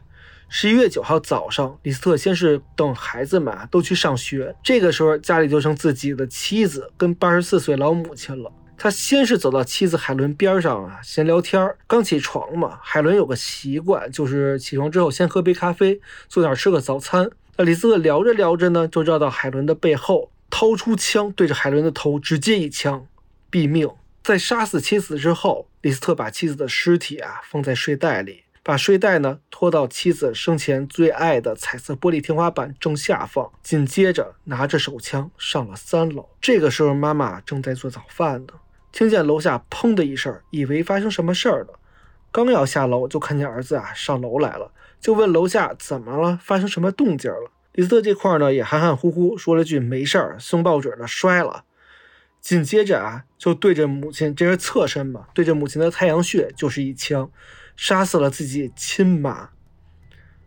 [0.49, 8.51] 十一月九号早上，李斯特先是等孩子们啊都去上学，这个时候家里就剩自己的妻子跟八十四岁老母亲了。
[8.77, 17.31] 他先是走到妻子海伦边上啊，闲聊天刚起床嘛，海伦有个习惯，就是起床之后先喝杯咖啡，坐那儿吃个早餐。
[17.57, 23.07] 那李斯特聊着聊着呢，就绕到海伦的背后，掏出枪对着海伦的头直接一枪，
[23.51, 23.91] 毙命。
[24.23, 36.29] 在杀死妻子之后，李斯特把妻子的尸体啊放在睡袋里，把睡袋呢拖到妻子生前最爱的彩色玻璃天花板正下方，紧接着拿着手枪上了三楼。
[36.41, 38.53] 这个时候，妈妈正在做早饭呢，
[38.93, 41.79] 听见楼下砰的一声，以为发生什么事儿了，
[42.31, 44.73] 刚要下楼，就看见儿子啊上楼来了。
[45.01, 47.51] 就问楼下怎么了，发生什么动静了？
[47.79, 51.63] 李斯特这块呢也含含糊糊说了句没事儿，送报纸呢摔了。
[52.41, 57.31] 紧接着啊，就对着母亲，这是侧身嘛，对着母亲的太阳穴就是一枪，
[57.77, 59.51] 杀死了自己亲妈。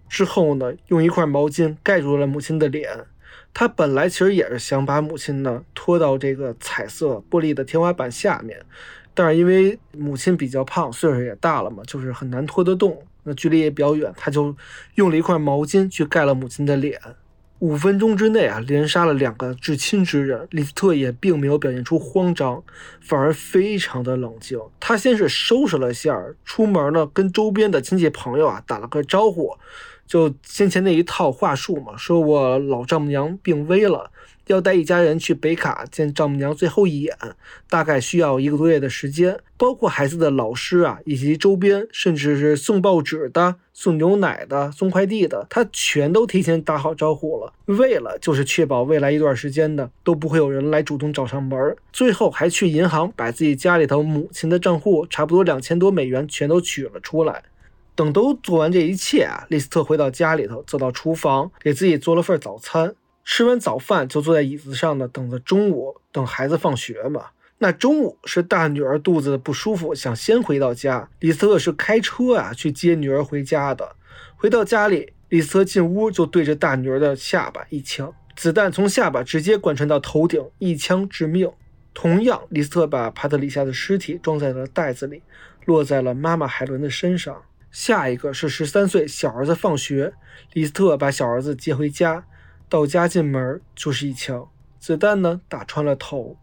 [0.10, 3.06] 之后呢，用一块毛巾盖住了母亲的脸。
[3.54, 8.62] 他本来其实也是想把母亲呢拖到这个彩色玻璃的天花板下面，
[9.14, 13.02] 但是因为母亲比较胖，岁数也大了嘛，就是很难拖得动。
[13.24, 14.54] 那距离也比较远，他就
[14.96, 17.00] 用了一块毛巾去盖了母亲的脸。
[17.62, 20.48] 五分钟之内啊，连杀了两个至亲之人。
[20.50, 22.64] 李斯特也并没有表现出慌张，
[23.00, 24.60] 反而非常的冷静。
[24.80, 29.56] 他先是收拾了下，出门呢，跟周边的亲戚朋友啊打了个招呼，
[30.08, 34.11] 就先前那一套话术嘛，说我老丈母娘病危了。
[34.48, 37.16] 要带一家人去北卡见丈母娘最后一眼，
[37.70, 39.40] 大概需要一个多月的时间。
[39.58, 47.54] 包括孩子的老师啊，以及周边，甚至是送报纸的、送牛奶的、送快递的，他全都提前打好招呼了。
[47.66, 51.76] 为了就是确保未来一段时间的都不会有人来主动找上门。
[51.94, 57.44] 最后还去银行把自己家里头母亲的账户差不多两千多美元全都取了出来。
[57.94, 62.96] 等都做完这一切啊，利斯特回到家里头，走到厨房，给自己做了份早餐。
[63.24, 67.28] 吃完早饭就坐在椅子上呢，等着中午等孩子放学嘛。
[67.60, 71.08] 那中午是大女儿肚子不舒服，想先回到家。
[71.20, 73.96] 李斯特是开车啊去接女儿回家的。
[74.36, 81.52] 回到家里，李斯特进屋就对着大女儿的下巴一枪，子弹从下巴直接贯穿到头顶，一枪致命。
[81.94, 85.22] 同样，李斯特把帕特里夏的尸体装在了袋子里，
[85.66, 87.44] 落在了妈妈海伦的身上。
[87.70, 90.14] 下一个是十三岁小儿子放学，
[90.54, 92.26] 李斯特把小儿子接回家。
[92.72, 96.38] 到家进门就是一枪，子弹呢打穿了头，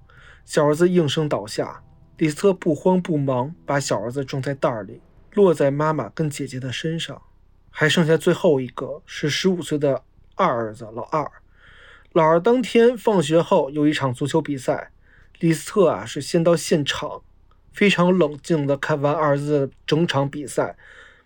[0.44, 1.82] 小儿子应声倒下。
[2.18, 5.00] 李斯特不慌不忙把小儿子装在袋里，
[5.32, 7.22] 落在妈妈跟姐姐的身上，
[7.70, 10.02] 还剩下最后一个是十五岁的
[10.34, 11.26] 二儿子老二。
[12.12, 14.90] 老二当天放学后有一场足球比赛，
[15.38, 17.22] 李斯特啊是先到现场，
[17.72, 20.76] 非常冷静地看完儿子整场比赛，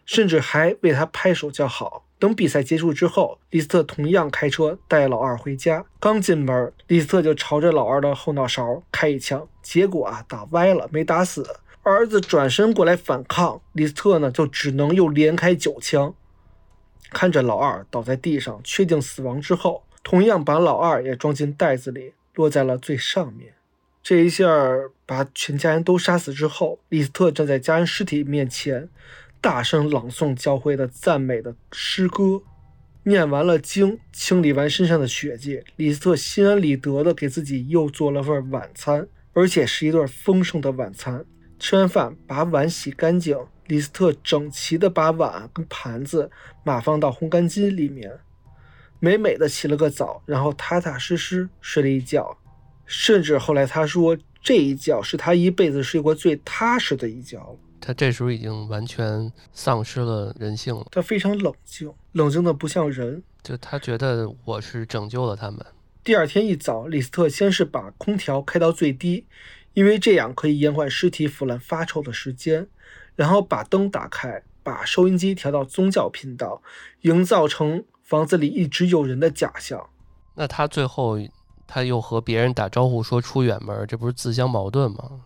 [0.06, 2.04] 甚至还为他拍手叫好。
[2.22, 5.84] 等比赛结束之后，李斯特同样开车带老二回家。
[5.98, 11.44] 刚进门，李斯特就朝着老二的后脑勺开一枪，结果啊打歪了，没打死。
[11.82, 16.14] 儿子转身过来反抗，李斯特呢就只能又连开九枪。
[17.10, 23.54] 看着老二倒在地上，确定死亡之后，同样把老二也装进袋子里，落在了最上面。
[24.00, 24.46] 这一下
[25.04, 28.88] 把全家人都杀死之后，李斯特站在家人尸体面前。
[29.42, 32.40] 大声朗诵教会的赞美的诗歌，
[33.02, 41.24] 念完了经，清理完身上的血迹，李斯特心安理得的给自己又做了份晚餐，而且是一顿丰盛的晚餐。
[41.58, 46.30] 吃完饭，把碗洗干净，李斯特整齐的把碗跟盘子
[46.62, 48.12] 码放到烘干机里面，
[49.00, 52.38] 美美的洗了个澡，然后踏踏实实睡了一觉。
[52.86, 57.58] 甚至后来他说，这一觉是他一辈子睡过最踏实的一觉了。
[57.84, 60.86] 他这时候已经完全丧失了人性了。
[60.92, 63.20] 他非常冷静，冷静的不像人。
[63.42, 65.66] 就他觉得我是拯救了他们。
[66.04, 69.26] 第二天一早，李斯特先是把空调开到最低，
[69.74, 72.68] 因为这样可以延缓尸体腐烂发臭的时间。
[73.16, 76.62] 然后把灯打开，把收音机调到宗教频道，
[77.00, 79.90] 营造成房子里一直有人的假象。
[80.36, 81.18] 那他最后
[81.66, 85.22] 他又和别人打招呼说出远门，这不是自相矛盾吗？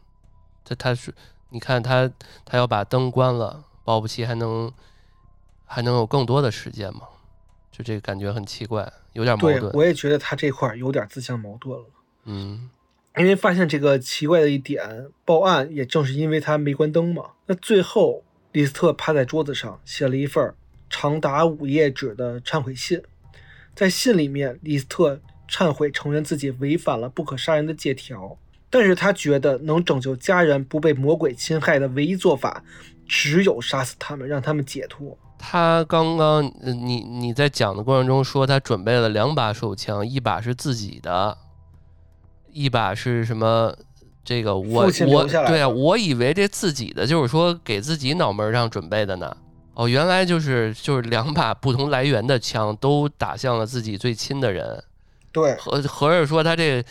[0.65, 1.15] 这他是。
[1.57, 2.11] 你看他，
[2.45, 4.71] 他要把灯关了，保不齐还能
[5.65, 7.01] 还能有更多的时间嘛？
[7.73, 9.73] 就这个感觉很奇怪，有点矛盾。
[9.73, 11.87] 我也觉得他这块有点自相矛盾了。
[12.25, 12.69] 嗯，
[13.17, 17.31] 因为发现这个奇怪的一点，报案也正是因为他没关灯嘛。
[17.47, 20.53] 那最后，李斯特趴在桌子上写了一份
[20.91, 23.03] 长达五页纸的忏悔信，
[23.75, 28.37] 在信里面，李斯特忏悔承认自己违反了不可杀人的借条。
[28.79, 32.63] 但是他觉得能拯救家人不被魔鬼侵害的唯一做法，
[33.09, 35.17] 只有杀死他们，让他们解脱。
[35.39, 41.39] 他刚刚，你你在讲的过程中说他准备了两把手枪，一把是自己的，
[42.53, 43.75] 一把是什么？
[44.23, 49.35] 这个我我对啊，我以为这自己的就是说给自己脑门上准备的呢。
[49.73, 54.85] 哦，原来就是就是两把不同来源的枪都打向了自己最亲的人。
[55.33, 56.85] 对，合合着说他这。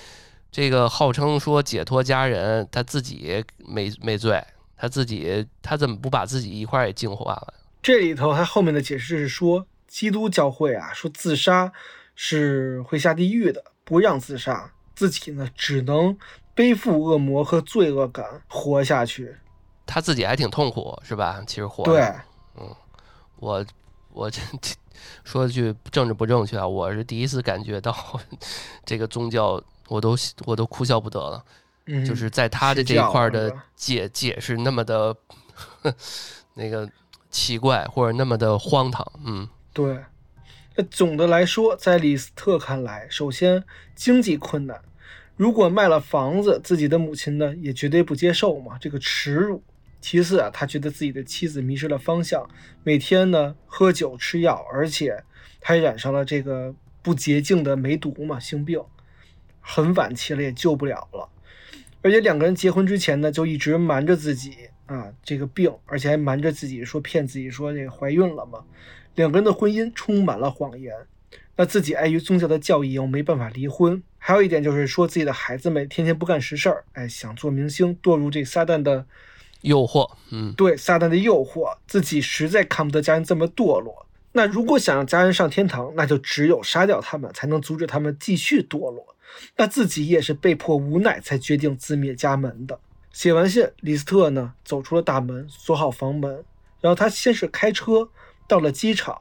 [0.56, 4.42] 这个号称说解脱家人，他自己没没罪，
[4.78, 7.54] 他自己他怎么不把自己一块儿也净化了？
[7.84, 11.74] 这里头他后面的解释是说，基督教会啊说自杀
[12.16, 16.18] 是会下地狱的，不让自杀，自己呢只能
[16.54, 19.36] 背负恶魔和罪恶感活下去。
[19.86, 21.44] 他自己还挺痛苦，是吧？
[21.46, 22.00] 其实活对，
[22.56, 22.74] 嗯，
[23.42, 23.66] 我
[24.14, 24.40] 我这
[25.26, 27.94] 说句政治不正确啊，我是第一次感觉到
[28.86, 29.62] 这个宗教。
[29.88, 30.16] 我都
[30.46, 31.44] 我都哭笑不得了，
[32.06, 35.16] 就是在他的这一块的解解释那么的
[36.56, 36.90] 那个
[37.30, 39.98] 奇怪，或者那么的荒唐，嗯，对。
[40.76, 43.64] 那总的来说，在李斯特看来，首先
[43.96, 44.82] 经济困难，
[45.38, 49.64] 如果卖了房子，自己的母亲呢也绝对不接受嘛，这个耻辱。
[50.02, 52.48] 其次啊，他觉得自己的妻子迷失了方向，
[52.84, 55.24] 每天呢喝酒吃药，而且
[55.62, 56.74] 还染上了这个。
[57.06, 58.82] 不洁净的梅毒嘛，性病，
[59.66, 61.28] 很晚期了，也救不了了。
[62.02, 64.56] 而且两个人结婚之前呢，就一直瞒着自己
[64.86, 68.64] 啊这个病，而且还瞒着自己说骗自己说这个怀孕了嘛。
[69.16, 70.94] 两个人的婚姻充满了谎言。
[71.58, 74.04] 那自己碍于宗教的教义又没办法离婚。
[74.18, 79.06] 还有一点就是说自己的孩子们天天不干实事儿，哎，想做明星，堕入这撒旦的
[79.62, 80.12] 诱惑。
[80.32, 84.06] 嗯，对，撒旦的诱惑，自己实在看不得家人这么堕落。
[84.34, 89.15] 那如果想让家人上天堂，那就只有杀掉他们，才能阻止他们继续堕落。
[89.58, 92.80] 那自己也是被迫无奈才决定自灭家门的。
[93.12, 96.44] 写完信，李斯特呢走出了大门，锁好房门，
[96.82, 98.10] 然后他先是开车
[98.48, 99.18] 到了机场。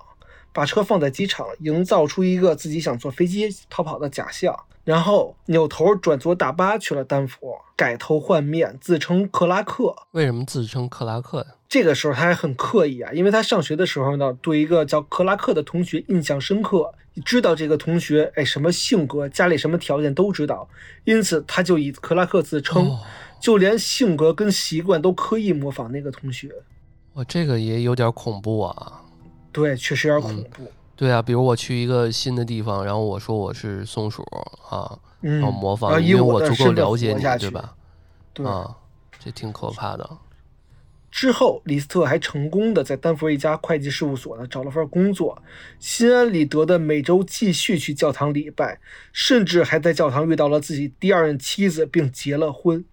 [0.52, 9.96] 把车放在机场，营造出一个自己想坐飞机逃跑的假象，然后扭头转坐大巴去了丹佛，改头换面，自称克拉克。
[10.12, 11.46] 为什么自称克拉克呀？
[11.74, 16.94] 这个时候他还很刻意啊，因为他上学的时候呢，对一个叫克拉克的同学印象深刻，
[17.24, 20.68] 知道这个同学哎什么性格，家里什么条件都知道，
[21.02, 22.96] 因此他就以克拉克自称，
[23.40, 26.48] 就连性格跟习惯都刻意模仿那个同学。
[27.14, 29.02] 哇，这个也有点恐怖啊。
[29.50, 30.70] 对，确实有点恐怖。
[30.94, 34.22] 对啊，比如我去一个新的地方，然后我说我是松鼠
[34.70, 37.74] 啊，然后模仿，因为我足够了解你，对吧？
[38.32, 38.76] 对啊，
[39.18, 40.08] 这挺可怕的。
[41.14, 45.40] 之后，李斯特还成功的在丹佛一家会计事务所呢找了份工作，
[45.78, 48.80] 心安理得的每周继续去教堂礼拜，
[49.12, 52.84] 甚至还在教堂遇到了自己第二任妻子，并结了婚。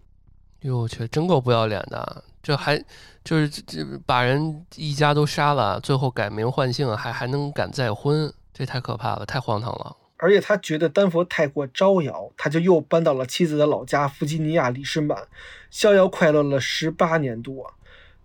[0.60, 2.24] 哟我去，真够不要脸的！
[2.44, 2.78] 这还
[3.24, 9.98] 就是这把人一家都杀了，最后改名换姓，还还能敢再婚，这太可怕了，太荒唐了。
[10.18, 15.28] 而且他觉得丹佛太过招摇，他就又搬到了妻子的老家弗吉尼亚里士满，
[15.72, 17.74] 逍遥快乐了十八年多。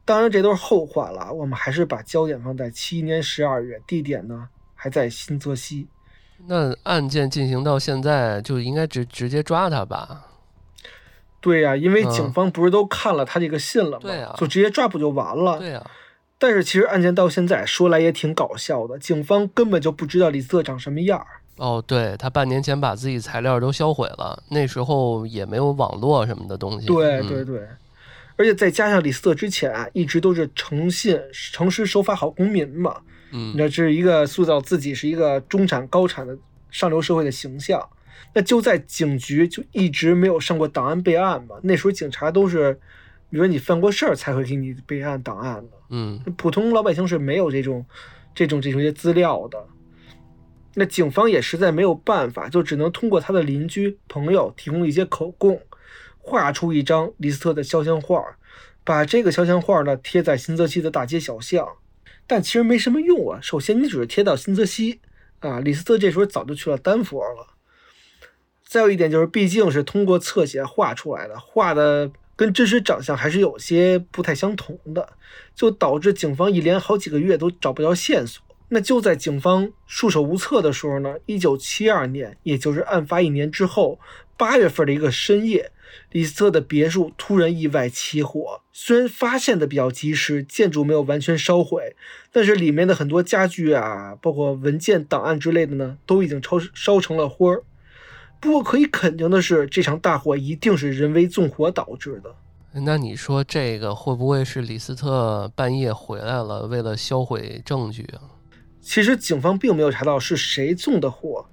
[0.06, 5.88] 当然这都是后话了，我们还是把焦点放在七年十二月，地点呢还在新泽西。
[6.46, 10.26] 那案件进行到现在，就应该直直接抓他吧？
[11.40, 14.02] 对呀，因为警方不是都看了他这个信了吗？
[14.02, 15.58] 对呀，就直接抓捕就完了。
[15.58, 15.84] 对呀，
[16.38, 21.26] 但是其实案件到现在说来也挺搞笑的，警方根本就不知道李斯特长什么样儿。
[21.56, 26.86] 哦，对他半年前把自己材料都销毁了，那时候也没有网络什么的东西。
[26.86, 27.66] 对对对，
[28.36, 33.00] 而且再加上李斯特之前啊，一直都是诚信、诚实、守法好公民嘛。
[33.32, 36.36] 嗯，那这是一个塑造自己是一个中产高产的
[36.70, 37.82] 上流社会的形象。
[38.34, 41.56] 那就在警局就一直没有上过档案备案嘛？
[41.62, 42.74] 那时候警察都是，
[43.30, 45.76] 比如你犯过事儿才会给你备案档案的。
[45.90, 47.84] 嗯，普通老百姓是没有这种、
[48.34, 49.58] 这种、这种些资料的。
[50.74, 55.58] 那警方也实在没有办法，就只能通过他的邻居朋友提供一些口供，
[56.26, 58.20] 画出一张李斯特的肖像画，
[58.82, 61.64] 把这个肖像画呢贴在新泽西的大街小巷。
[62.26, 63.38] 但其实没什么用啊。
[63.40, 65.00] 首先，你只是贴到新泽西
[65.38, 67.54] 啊，李斯特这时候早就去了丹佛了。
[68.64, 75.10] 再有一点就是，毕竟是通过侧写画出来的，画的跟真实长相还是有些不太相同的，
[75.54, 78.44] 就导致警方一连好几个月都找不到线索。
[78.70, 84.00] 那就在警方束手无策的时候呢，一九七二年，也就是案发一年之后，
[84.36, 85.70] 八月份的一个深夜，
[86.12, 88.62] 李斯特的别墅突然意外起火。
[88.72, 91.96] 虽然发现的比较及时，建筑没有完全烧毁，
[92.30, 97.62] 但是里面的很多家具啊，包括文件、档案之类的呢，都已经烧烧成了灰儿。
[98.38, 102.34] 不过可以肯定的是，这场大火一定是人为纵火导致的。
[102.84, 108.36] 那你说这个会不会是李斯特半夜回来了，为了销毁证据啊？
[108.82, 111.46] 其实警方并没有查到是谁纵的火，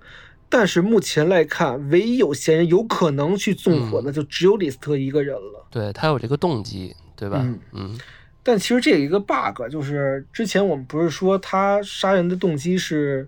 [0.54, 5.66] 但是目前来看，唯一有嫌疑有可能去纵火的就只有李斯特一个人了。
[5.72, 7.40] 对他有这个动机，对吧？
[7.42, 8.00] 嗯嗯。
[8.44, 13.28] 但其实这有一个 bug，就是之前我们不是说他杀人的动机是？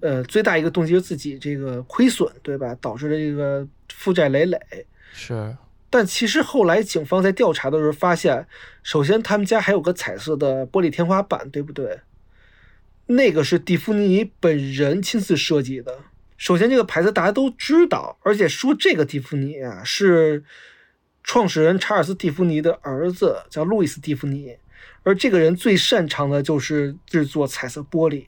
[0.00, 2.72] 呃，最大一个动机是自己这个亏损，对吧？
[2.80, 4.58] 导致了这个负债累累。
[5.12, 5.56] 是。
[5.90, 8.46] 但其实后来警方在调查的时候发现，
[8.82, 12.00] 首先他们家还有个彩色的玻璃天花板，对不对？
[13.06, 15.98] 那个是蒂芙尼本人亲自设计的。
[16.38, 20.44] 首先这个牌子大家都知道，而且说这个蒂芙尼啊是
[21.24, 24.56] 创始人查尔斯蒂芙尼的儿子，叫路易斯蒂芙尼，
[25.02, 28.24] 而这个人最擅长的就是制作彩色玻璃。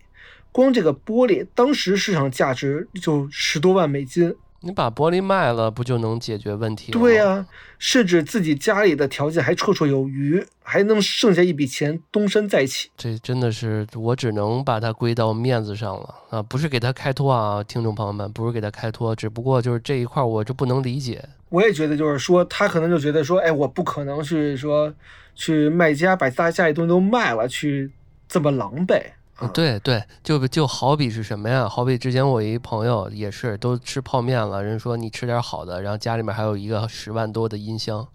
[0.53, 4.35] 光这个玻璃，当时市场价值就十多万美金。
[4.63, 7.01] 你把玻璃卖了，不就能解决问题吗？
[7.01, 7.47] 对呀，
[7.79, 12.91] 甚至自己家里的条件还绰绰有余，还能剩下一笔钱东山再起。
[12.97, 16.43] 这真的是我只能把它归到面子上了啊！
[16.43, 21.27] 不是给他开脱啊，听众朋友们，不是给他开脱，只不过就是这一块我就不能理解。
[21.49, 24.93] 我也觉得，就是说他可能就觉得说，哎，我不可能是说
[25.35, 27.91] 去卖家把大家里东西都卖了，去
[28.29, 29.01] 这么狼狈。
[29.49, 31.69] 对对，就就好比是什么呀？
[31.69, 38.07] 好比之前我一朋友也是都吃泡面了，人说你吃点好的，然后家里面还有一个十万多的音箱。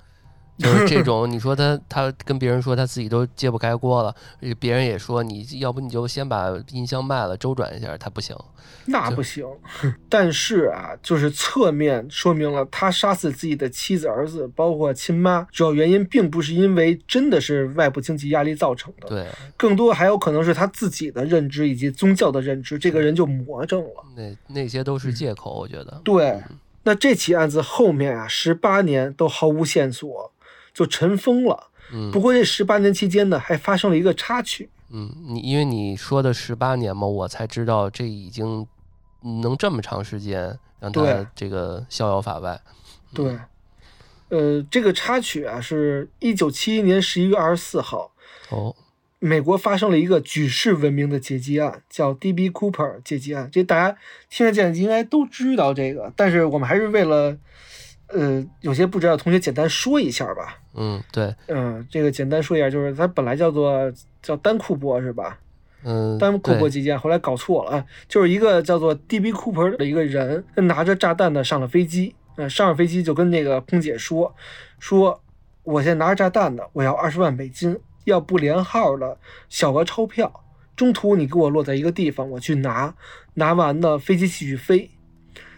[0.60, 4.16] 就是这种，你说他他跟别人说他自己都揭不开锅了，
[4.58, 8.34] 别人也说你要不你就先把音箱卖了周转一下，他不行，
[8.86, 9.46] 那不行。
[10.08, 19.28] 但是啊，就是侧面说明了他杀死自己的妻子、儿子，包括亲妈，主要原因并不是因为真的是外部经济压力造成的，对，
[19.58, 24.06] 更多还有可能是他自己的认知以及宗教的认知，这个人就魔怔了。
[24.16, 26.00] 那那些都是借口，我觉得。
[26.06, 26.42] 对，
[26.84, 30.32] 那这起案子后面啊，十八年都毫无线索，
[30.76, 31.72] 就尘封了。
[31.92, 34.70] 嗯不过这十八年期间呢，还发生了一个插曲。
[34.92, 38.68] 嗯，你因为你说的十八年嘛，我才知道这已经
[39.42, 42.60] 能这么长时间让对他这个逍遥法外。
[43.14, 43.38] 对，
[44.30, 48.12] 呃，这个插曲啊，是一九七一年十一月二十四号，
[48.50, 48.76] 哦，
[49.20, 52.50] 美国发生了一个举世闻名的劫机案，叫 D.B.
[52.50, 53.50] Cooper 劫机案。
[53.52, 53.98] 这大家
[54.30, 57.38] 听得见，应该都知道这个，但是我们还是为了，
[58.08, 60.60] 呃，有些不知道的同学简单说一下吧。
[60.76, 63.92] 嗯，对，嗯，这个简单说一下，就是它本来叫做
[64.22, 65.40] 叫单库珀是吧？
[65.84, 69.32] 嗯，丹库珀对击剑，后来搞错了啊，就是一个叫做 D.B.
[69.32, 74.36] Cooper 的一个人，拿着炸弹呢上了飞机，呃，上了飞机就跟那个空姐说，
[74.80, 75.22] 说
[75.64, 80.44] 我现在拿着炸弹呢，我要二十万美金，要不连号的小额钞票，
[80.76, 82.96] 中途你给我落在一个地方，我去拿，
[83.36, 84.90] 拿完呢飞机继续飞，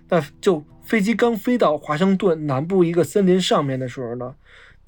[0.10, 4.34] 那就飞机刚飞到华盛顿南部一个森林上面的时候呢，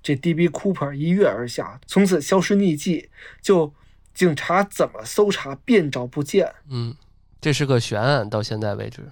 [0.02, 0.48] 这 D.B.
[0.48, 3.10] Cooper 一跃而下，从此消失匿迹，
[3.42, 3.74] 就
[4.14, 6.96] 警察怎么搜查遍找不见嗯，
[7.42, 9.04] 这是个悬案，到现在为止。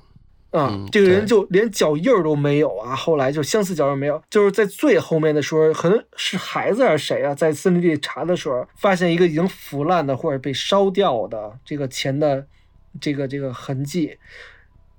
[0.51, 0.69] 啊！
[0.71, 2.95] 嗯这个人就连脚印儿都没有啊！
[2.95, 12.47] 后来就相似脚印儿没有，就是在最后面的时候，可能是孩子还是谁啊，在森林里查的时候，发现一个已经腐烂的或者被烧掉的这个钱的
[13.01, 14.17] 这个这个痕迹，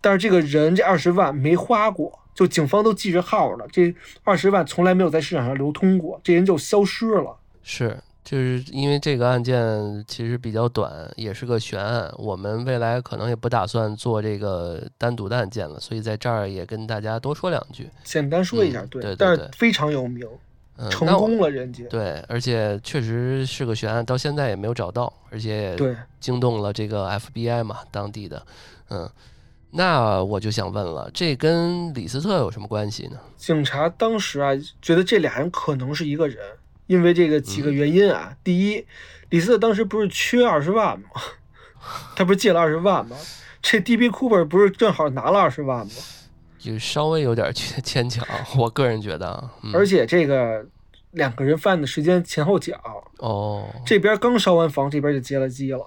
[0.01, 3.93] 但是这个人这二十万没花过，就警方都记着号了，这
[4.23, 7.37] 二十万从来没有在市场上流通过，这人就消失了。
[7.65, 12.09] 是，就是因为这个案件其实比较短，也是个悬案。
[12.17, 17.91] 我们未来可能也不打算做这个单独的案件了，所以在这儿也跟大家多说两句。
[18.05, 20.25] 简单说一下，嗯对对对但是非常有名，
[20.77, 21.85] 嗯，成功了人家。
[21.91, 28.47] 对，而且确实是个悬案，到现在也没有找到，而且也对，惊动了这个 FBI 嘛，当地的，
[28.91, 29.11] 嗯。
[29.71, 33.19] 那我就想问了，这跟李斯特有什么关系呢？
[33.37, 34.51] 警察当时啊，
[34.81, 36.39] 觉得这俩人可能是一个人，
[36.87, 38.35] 因为这个几个原因啊。
[38.43, 38.87] 第一，
[39.29, 41.09] 李斯特当时不是缺二十万吗？
[42.16, 43.16] 他不是借了二十万吗？
[43.61, 44.09] 这 D.B.
[44.09, 45.93] Cooper 不是正好拿了二十万吗？
[46.59, 49.53] 就稍微有点牵牵强，我个人觉得啊。
[49.62, 50.66] 嗯、而且这个
[51.12, 52.81] 两个人犯的时间前后脚，
[53.19, 55.87] 哦，这边刚烧完房，这边就接了机了。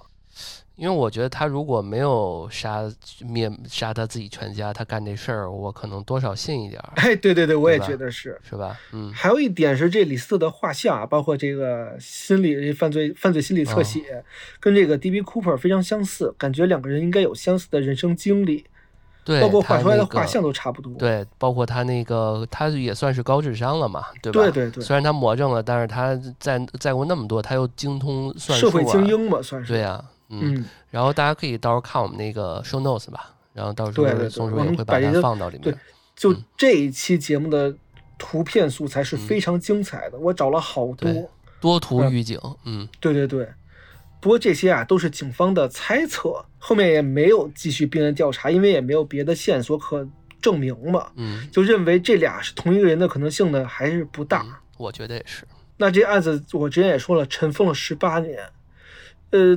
[0.76, 2.82] 因为我觉得他如果没有杀
[3.20, 8.40] 灭杀他自己全家，他干这事儿，我可能多少信一点儿，哎，对对对，我也觉得是。
[8.42, 8.76] 是吧？
[8.92, 14.24] 嗯，还有一点是，这李斯特的画像啊，包括这个心理犯罪犯罪心理侧写，
[14.58, 15.20] 跟这个 D.B.
[15.22, 18.64] Cooper 非常相似，感觉两个人应该有相似的人生经历，
[19.24, 20.92] 对，包括画出来的画像都差不多。
[20.94, 24.40] 对，包括他那个，他也算是高智商了嘛，对吧？
[24.40, 29.72] 对对对虽然他魔怔了，但是他在在过那么多，他又精通算术、社啊，会精英嘛，算是。
[29.72, 30.02] 对呀、
[30.32, 30.56] 嗯。
[30.56, 35.78] 嗯，然后大家可以到时候看我们那个 show notes 吧，然后到时对对对候松鼠我也会把它放到里面。
[36.16, 37.74] 就嗯这一期节目的
[38.18, 41.30] 图片素材是非常精彩的，我找了好多。
[41.60, 43.48] 多图嗯预警，嗯对对对，
[44.20, 50.06] 不过这些啊都是警方的猜测，后面也没有继续并案调查，因为也没有别的线索可
[50.40, 54.42] 证明嘛，嗯，就认为这俩是同一个人的可能性呢还是不大。
[54.42, 55.46] 嗯我觉得也是。
[55.76, 58.38] 那这案子我之前也说了，尘封了十八年，
[59.30, 59.56] 呃，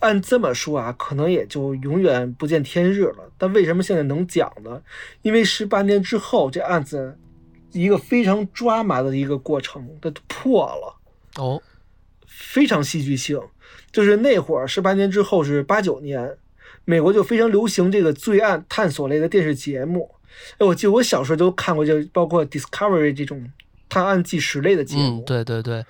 [0.00, 3.30] 按这么说啊，可能也就永远不见天日了。
[3.38, 4.82] 但为什么现在能讲呢？
[5.22, 7.18] 因为十八年之后，这案子
[7.72, 10.96] 一个非常抓马的一个过程，它破了。
[11.42, 11.62] 哦，
[12.26, 13.40] 非常戏剧性。
[13.90, 16.36] 就是那会儿，十八年之后是八九年，
[16.84, 20.10] 美国就非常流行这个罪案探索类的电视节目。
[20.58, 23.50] 哎，我记得我小时候都看过，就包括 Discovery 这种
[23.88, 25.20] 探案纪实类的节目。
[25.20, 25.84] 嗯，对对对，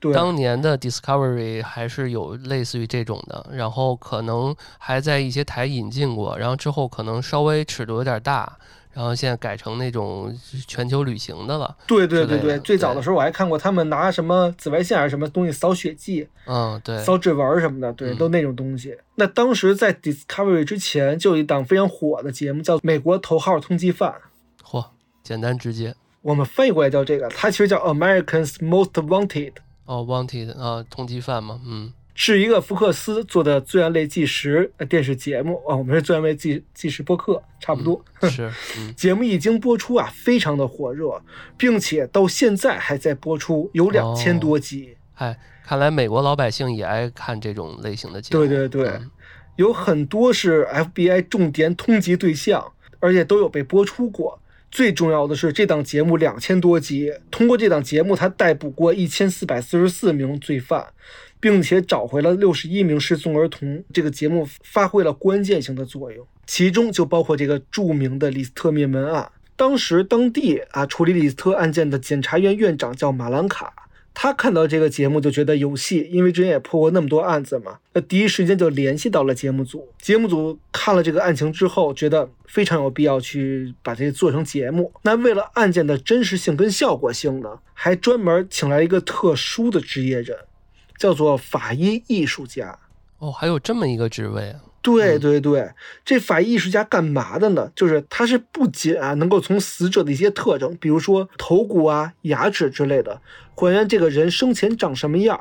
[0.00, 8.56] 对当年的 Discovery 还是有类似于这种的，然后可能还在一些台引进过，然后之后可能稍微尺度有点大，
[8.92, 10.34] 然后现在改成那种
[10.66, 11.76] 全球旅行的了。
[11.86, 18.96] 对对对对最早的时候我还看过他们拿什么紫外线还是什么东西扫血迹、嗯，对，扫指纹儿什么的，对，嗯都那种东西。
[19.16, 24.14] 那当时在 Discovery 之前，就有一档非常火的节目叫《美国头号通缉犯》，
[24.66, 24.86] 嚯，
[25.22, 25.94] 简单直接。
[26.22, 29.52] 我们翻译过来叫这个，它其实叫 Americans Most Wanted。
[29.90, 38.04] 哦，Wanted 啊，通缉犯嘛，嗯是一个福克斯做的罪案类纪实电视节目啊，我们是罪案类纪纪实播客，差不多。
[38.22, 38.48] 是，
[38.94, 41.20] 节目一经播出啊，非常的火热，
[41.56, 44.96] 并且到现在还在播出，有两千多集。
[45.14, 48.46] 哎，看来美国老百姓也爱看这种类型的节目。
[48.46, 49.00] 对对对，
[49.56, 54.38] 有很多是 FBI 重点通缉对象，而且都有被播出过。
[54.70, 60.86] 最重要的是，这档节目两千多集，通过这档节目，他逮捕过一千四百四十四名罪犯，
[61.40, 63.82] 并且找回了六十一名失踪儿童。
[63.92, 69.32] 这个节目发挥了关键性的作用，其中就包括这个著名的李斯特灭门案。
[69.56, 73.74] 当时当地啊处理李斯特案件的检察院院长叫马兰卡。
[74.12, 77.78] 他看到这个节目就觉得有戏，因为之前也破过那么多案子嘛。
[77.94, 79.88] 那第一时间就联系到了节目组。
[80.00, 84.92] 节目组看了这个案情之后，觉得非常有必要去把这做成节目。
[85.02, 90.36] 那为了案件的真实性跟效果性呢，还专门请来一个特殊的职业人，
[90.98, 92.78] 叫做法医艺术家。
[93.18, 94.60] 哦，还有这么一个职位啊。
[94.82, 95.70] 对对对，
[96.04, 97.70] 这法医艺术家干嘛的呢？
[97.74, 103.20] 就是他是不仅啊能够从死者的一些特征，比如说头骨啊、牙齿之类的，
[103.54, 105.38] 还原这个人生前长什么样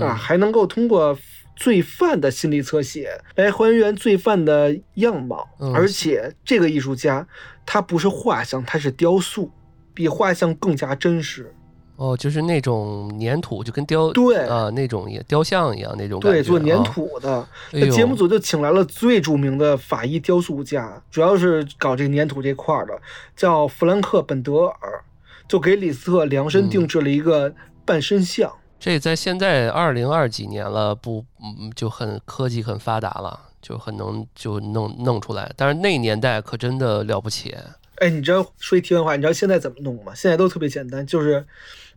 [0.00, 1.18] 啊，还能够通过
[1.56, 5.48] 罪犯的心理侧写来还原罪犯的样貌。
[5.74, 7.26] 而且这个艺术家
[7.64, 9.50] 他不是画像，他是雕塑，
[9.94, 11.54] 比画像更加真实。
[11.96, 16.38] 哦，就是那种粘土，就跟雕对啊那种也雕像一样那种感觉。
[16.38, 17.46] 对，做粘土的。
[17.70, 23.00] 那节目组就请来了最著名的法医雕塑家，主要是搞这个粘土这块的，
[23.36, 25.04] 叫弗兰克本德尔，
[25.46, 28.52] 就给李斯特量身定制了一个半身像。
[28.80, 35.48] 这在现在二零二几年了，不嗯就很科技很发达了，就很能就弄弄出来。
[35.56, 37.54] 但是那年代可真的了不起。
[37.98, 40.12] 哎，你知道说一题外话，你知道现在怎么弄吗？
[40.12, 41.46] 现在都特别简单，就是。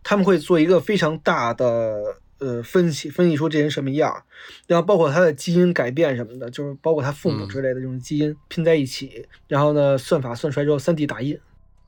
[0.02, 4.22] 他们会做一个非常大的呃分析，分析出这人什么样，
[4.66, 11.38] 然后包括他的基因改变什么的，就是包括他父母之类的这种基因拼在一起，然后呢算法算出来之后三 D 打印。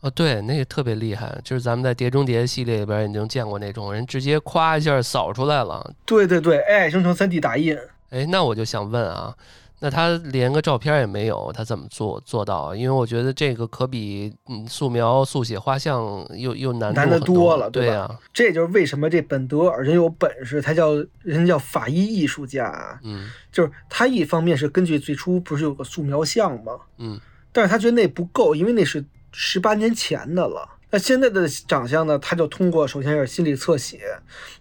[0.00, 5.94] 哦，对，那个特别厉害，就是咱们在《碟中谍》系列里边已经见过那种人，直接咵一下扫出来了。
[6.06, 7.76] 对对对，AI 生成三 D 打印。
[8.08, 9.34] 哎，那我就想问啊。
[9.82, 12.76] 那他连个照片也没有，他怎么做做到啊？
[12.76, 18.06] 因为我觉得这个可比嗯素描、速写、画像又又难难得多了，对呀。
[18.30, 20.90] 这就是为什么这本德尔人有本事，他叫
[21.22, 26.72] 人叫法医艺术家，嗯，就是他一方面是根据最初不是有个素描像吗？
[26.98, 27.18] 嗯，
[27.50, 29.02] 但是他觉得那不够，因为那是
[29.32, 30.68] 十八年前的了。
[30.90, 32.18] 那现在的长相呢？
[32.18, 34.00] 他就通过首先是心理侧写，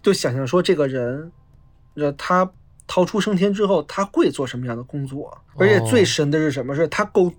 [0.02, 1.30] 就想象说这个人，
[1.96, 2.50] 呃，他。
[2.90, 5.38] 逃出升天之后，他会做什么样的工作？
[5.56, 6.76] 而且最神的是什么？
[6.76, 7.32] 是他构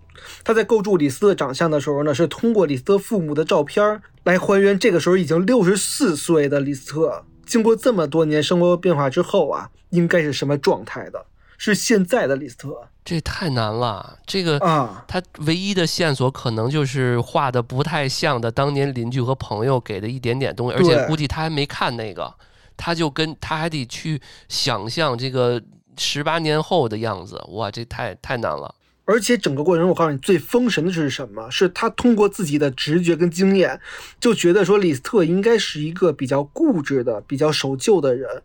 [0.44, 11.26] 他在构筑李斯特长相的时候呢，是通过李斯特父母的照片来还原这个时候已经六十四岁的李斯特，经过这么多年生活变化之后啊，应该是什么状态的？
[11.58, 12.86] 是现在的李斯特？
[13.04, 14.18] 这太难了。
[14.24, 22.32] 这个啊，他唯一的线索可能就是画的不太像的当年邻居和朋友给的一点点东西，而且估计他还没看那个。
[22.80, 24.18] 他就跟他还得去
[24.48, 25.62] 想象这个
[25.98, 28.74] 十八年后的样子，哇，这太太难了。
[29.04, 31.50] 而且整个过程，我告诉你，最封神的是什么？
[31.50, 33.78] 是他通过自己的直觉跟经验，
[34.18, 38.42] 就觉得说李斯特应该是一个比较固执的、比较守旧的人，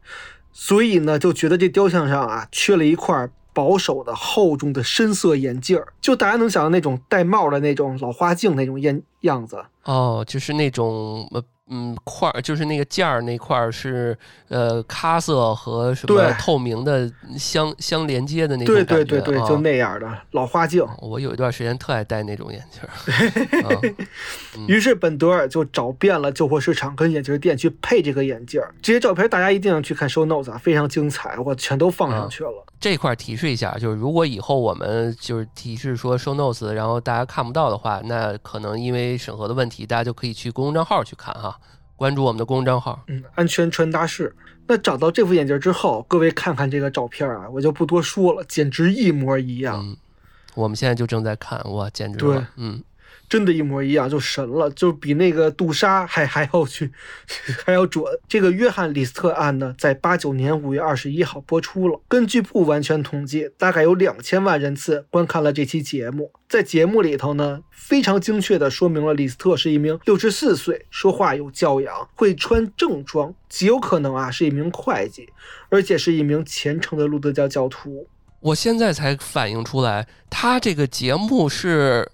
[0.52, 9.64] 所以呢，就觉得这雕像上啊缺了一块保守的、厚重的深色眼镜儿，就大家能想到那种戴帽的那种老花镜那种样样子。
[9.84, 11.42] 哦，就是那种呃。
[11.68, 14.16] 嗯，块儿就是那个件儿那块儿是
[14.50, 20.86] 呃咖色和什么透明的相相连接的那种感觉，对对对对，就那样的老花镜。
[21.00, 23.96] 我有一段时间特爱戴那种眼镜。
[24.68, 28.62] 于是本德尔就找遍了旧货市场跟眼镜店去配这个眼镜。
[28.82, 32.66] 这些照片大家一定要去看 show notes 啊，非常精彩，我全都放上去了。
[32.80, 41.55] 这块提示一下，就是如果以后我们就是提示说 show notes，然后大家看不到的话，那可能因为审核的问题，大家就可以去公众账号去看哈。
[41.96, 44.36] 关注我们的公众账号，嗯，安全传达室。
[44.68, 49.80] 那找到这副眼镜之后，各位看看这个照片啊，我就不多说了，简直一模一样。
[49.80, 49.96] 嗯，
[50.56, 52.84] 我们现在就正在看，哇，简直了，嗯。
[53.28, 56.92] 真的，一模一样，就神了，就比那个杜莎还还要去，
[57.66, 58.04] 还要准。
[58.28, 62.00] 这个约翰·李斯特案呢，在八九年五月二十一号播出了。
[62.08, 66.32] 根据不完全统计，大概有两千万人次观看了这期节目。
[66.48, 75.28] 在节目里头呢，非常精确地说明了李斯特是一名六十四岁、说话有教养、会穿正装，极有可能啊是一名会计，
[75.70, 78.08] 而且是一名虔诚的路德教教徒。
[78.40, 82.12] 我现在才反应出来，他这个节目是。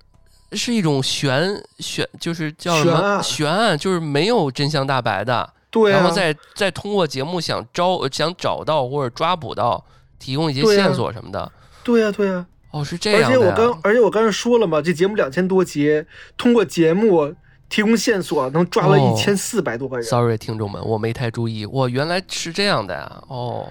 [0.53, 9.83] 是一种悬悬，就是叫什么悬案，就是没有真相大白的，对啊，然后再再通过节目想招想找到或者抓捕到，
[10.19, 11.51] 提供一些线索什么的。
[11.83, 13.37] 对呀、对呀、哦，是这样而且。
[13.37, 16.05] 我刚，而且我刚才说了嘛，这节目两千多集，
[16.37, 17.33] 通过节目
[17.69, 23.23] 提供线索，能抓了哦一千四百多个人，Sorry，听众们，我没太注意，我，原来是这样的呀！
[23.27, 23.67] 哦，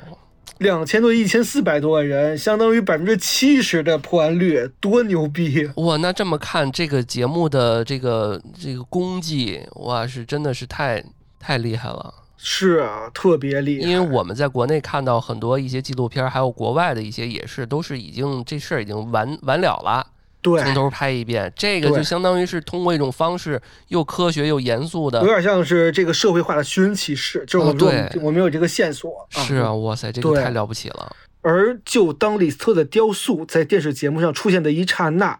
[0.61, 5.67] 两千多一千四百多万人，相当于百分之七十的破案率，多牛逼！
[5.77, 11.03] 哇，那这么看，这个节目的这个这个功绩，哇，是真的是太
[11.39, 12.13] 太厉害了。
[12.37, 13.89] 是啊，特别厉害。
[13.89, 20.07] 因为我们在国内看到很多一些纪录片，还有国外的一些也是，都是已经这事儿已经完完了了，
[20.43, 21.53] 对，从头拍一遍。
[21.55, 25.21] 这个就相当于是通过一种方式，又科学又严肃的。
[25.21, 29.43] 有点像是这个社会化的寻人启事，就是我们、哦对我们有这个线索啊。
[29.43, 31.15] 是啊，哇塞，这个太了不起了。
[31.43, 35.39] 而就当李斯特的雕塑在电视节目上出现的一刹那，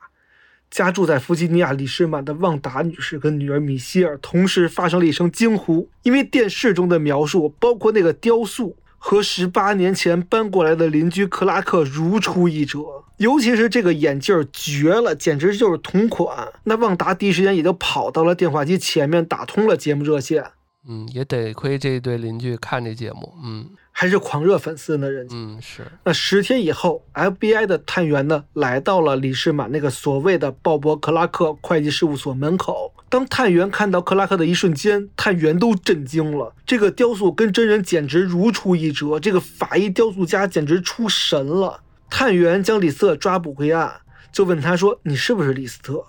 [0.71, 12.81] 家住在弗吉尼亚里士满的旺达女士跟女儿米歇尔同时发生了一声惊呼，因为电视中的描述，包括那个雕塑和十八年前搬过来的邻居克拉克如出一辙。
[13.21, 16.49] 尤其是这个眼镜儿绝了，简直就是同款。
[16.65, 20.43] 那旺达第一时间也就跑到了电话机前面，打通了节目热线，
[20.89, 23.35] 嗯，也得亏这对邻居看这节目。
[23.45, 25.37] 嗯还是狂热粉丝呢，人家。
[25.37, 25.85] 嗯，是。
[26.05, 32.95] 那十天以后，FBI 的探员呢来到了李士满那个所谓的鲍勃·克拉克会计事务所门口。
[33.11, 36.55] 当探员看到克拉克的一瞬间，探员都震惊了。
[36.65, 41.83] 这个雕塑跟真人简直如出一辙，这个法医雕塑家简直出神了。
[42.11, 44.01] 探员将李斯特抓捕归案，
[44.33, 46.05] 就问他说：“你是不是李斯特？”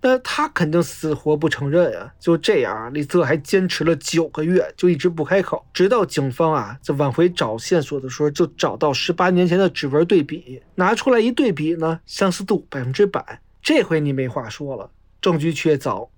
[0.00, 2.12] 那他肯定死活不承认呀。
[2.20, 13.40] 就这样，李斯特还坚持了九个月，就一直不开口，直到警方啊在往回找线索的时候，就找到十八年前的指纹对比，拿出来一对比呢，相似度百分之百。
[13.62, 14.90] 这回你没话说了，
[15.22, 16.08] 证据确凿，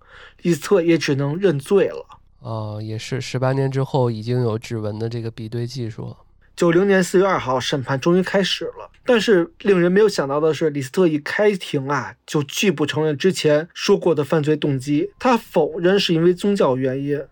[0.42, 2.04] 李斯特也只能认罪了。
[2.40, 6.16] 哦，也是十八年之后已经有指纹的这个比对技术了。
[6.56, 8.90] 九零年四月二号，审判终于开始了。
[9.06, 17.22] 但是令人没有想到的是，李斯特一开庭啊，就拒不承认之前说过的犯罪动机，他否认是因为宗教原因，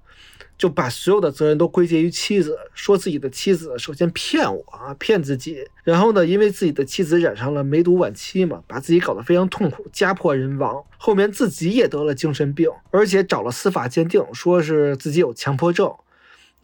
[0.57, 10.83] 就把所有的责任都归结于妻子，说自己的妻子首先骗我啊， 骗自己，然后呢，因为自己的妻子染上了梅毒晚期嘛，把自己搞得非常痛苦，家破人亡。
[10.97, 15.93] 后面自己也得了精神病，而且找了司法鉴定，说是自己有强迫症。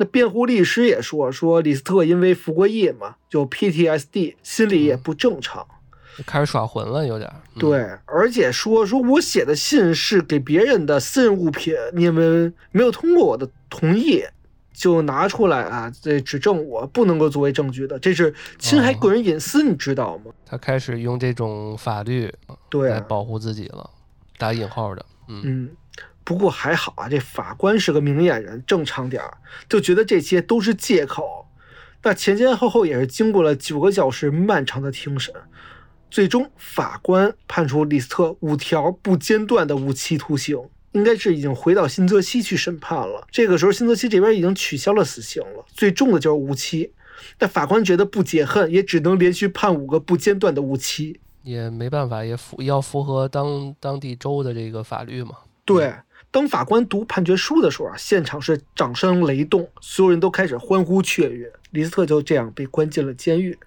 [0.00, 5.66] 那辩护律师也说，说李斯特因为服过役嘛，就 PTSD，心理也不正常。
[6.24, 14.24] 开始耍混了，有点对，而且说说我写的信是给别人的私人物品，你们没有通过我的同意
[14.72, 20.32] 就拿出来啊，这指证我不能够作为证据的，这是侵害个人隐私，你知道吗？
[20.46, 22.32] 他开始用这种法律
[22.70, 23.90] 对啊，来保护自己了，
[24.38, 25.04] 打引号的。
[25.28, 25.70] 嗯嗯。
[26.30, 31.48] 不过还好啊，这法官是个明眼人，正常点儿，就觉得这些都是借口。
[32.04, 35.34] 那前前后后也是经过了九个小时漫长的庭审，
[36.08, 40.56] 最终法官判处李斯特五条不间断的无期徒刑，
[40.92, 43.26] 应该是已经回到新泽西去审判了。
[43.32, 46.92] 这个时候，新泽西这边已经取消了死刑了，最重的就是无期。
[47.38, 51.18] 但法官觉得不解恨，也只能连续判五个不间断的无期。
[51.42, 55.32] 也没办法，也符要符合当当地州的这个法律嘛。
[55.64, 55.92] 对。
[56.32, 61.52] 当法官读判决书的时候啊，现场是掌声雷动，所有人都开始欢呼雀跃。
[61.70, 63.58] 李斯特就这样被关进了监狱，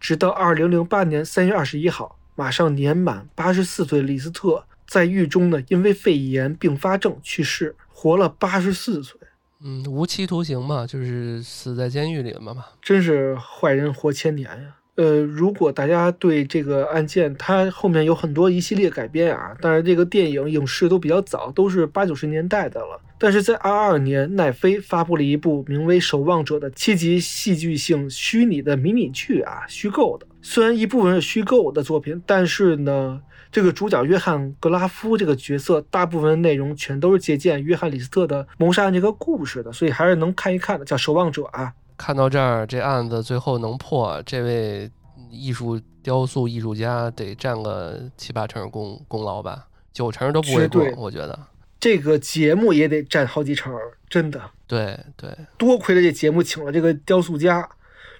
[0.00, 9.20] 直到二零零八年三月二十一号，马上年满八十四岁，李斯特在狱中呢，因为肺炎并发症去世，活了八十四岁。
[9.60, 12.64] 嗯，无期徒刑嘛，就是死在监狱里了嘛。
[12.80, 14.76] 真是坏人活千年呀。
[14.98, 23.00] 呃，如果大家对这个案件，它后面有很多一系列改编啊，当然这个电影影视都比较早，都是八九十年代的了。
[23.16, 30.26] 但是在二二年，奈飞发布了一部名为《守望者》的七集戏剧性虚拟的迷你剧啊，虚构的。
[30.42, 33.20] 虽然一部分是虚构的作品，但是呢，
[33.52, 40.84] 这个主角约翰·格拉夫这个角色，大部分内容全都是借鉴约翰·李斯特的谋杀案这个故事的，所以还是能看一看的。
[40.84, 41.72] 叫《守望者》啊。
[41.98, 44.90] 看到这儿，这案子最后能破，这位
[45.30, 51.38] 艺术雕塑艺术家得占个七八成功功劳吧，九成都不为过，我觉得。
[51.80, 53.72] 这个节目也得占好几成，
[54.08, 54.40] 真的。
[54.66, 57.68] 对对，多亏了这节目请了这个雕塑家，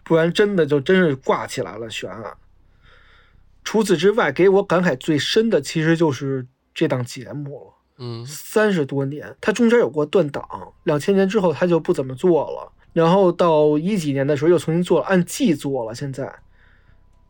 [0.05, 2.37] 不然真的就真是挂起来了悬案。
[3.65, 7.75] 除此之外，给我感慨最深的其实就是这档节目了。
[7.99, 12.73] 嗯，三十多年，它中间有过断档，两千年之后它就不怎么做了。
[12.99, 15.95] 然后到一几年的时候又重新做了，按季做了。
[15.95, 16.29] 现在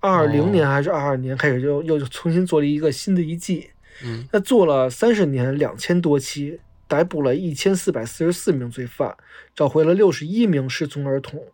[0.00, 3.68] 二零年还是二二年开始又又重新做了一个新的一季。
[4.02, 9.14] 嗯，那做了三十年，两千多期，逮捕了一千四百四十四名罪犯，
[9.54, 11.44] 找回了六十一名失踪儿童。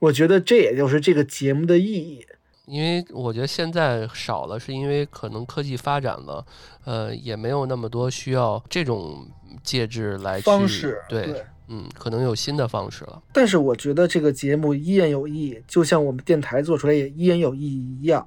[0.00, 2.26] 我觉得这也就是这个节目的意义。
[2.66, 6.44] 因为我觉得现在少了，是因为可能科技发展了，
[6.84, 9.26] 呃，也没有那么多需要这种
[9.62, 11.42] 介质来去方式对，
[11.72, 13.22] 嗯，可能有新的方式了。
[13.32, 18.26] 但是我觉得这个节目依然有意义，就像我们电台做出来也依然有意义一样，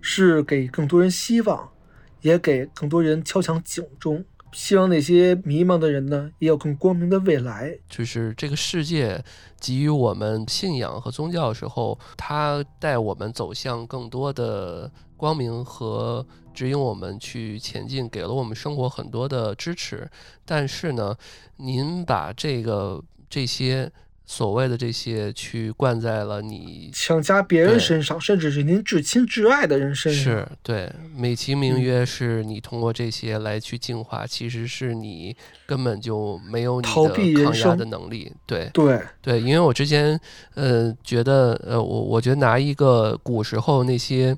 [0.00, 1.68] 是给更多人希望，
[2.20, 4.24] 也给更多人敲响警钟。
[4.52, 7.76] 希望那些迷茫的人呢，也有更光明的未来。
[7.90, 9.22] 就是这个世界
[9.60, 20.08] 给予我们信仰和宗教的时候，它带我们走向更多的光明和指引我们去前进，给了我们生活很多的支持。
[20.44, 21.16] 但是呢，
[21.56, 23.90] 您把这个这些。
[24.28, 30.20] 所谓的这些，去灌在了你强加别人身上，甚至是您至亲至爱的人身上。
[30.20, 36.88] 是对，美其名曰是你通过这些来去净化，其实是你根本就没有你
[37.34, 38.32] 的抗压的能力。
[38.46, 40.20] 对对对，因为我之前
[40.54, 44.36] 呃觉得呃我我觉得拿一个古时候那些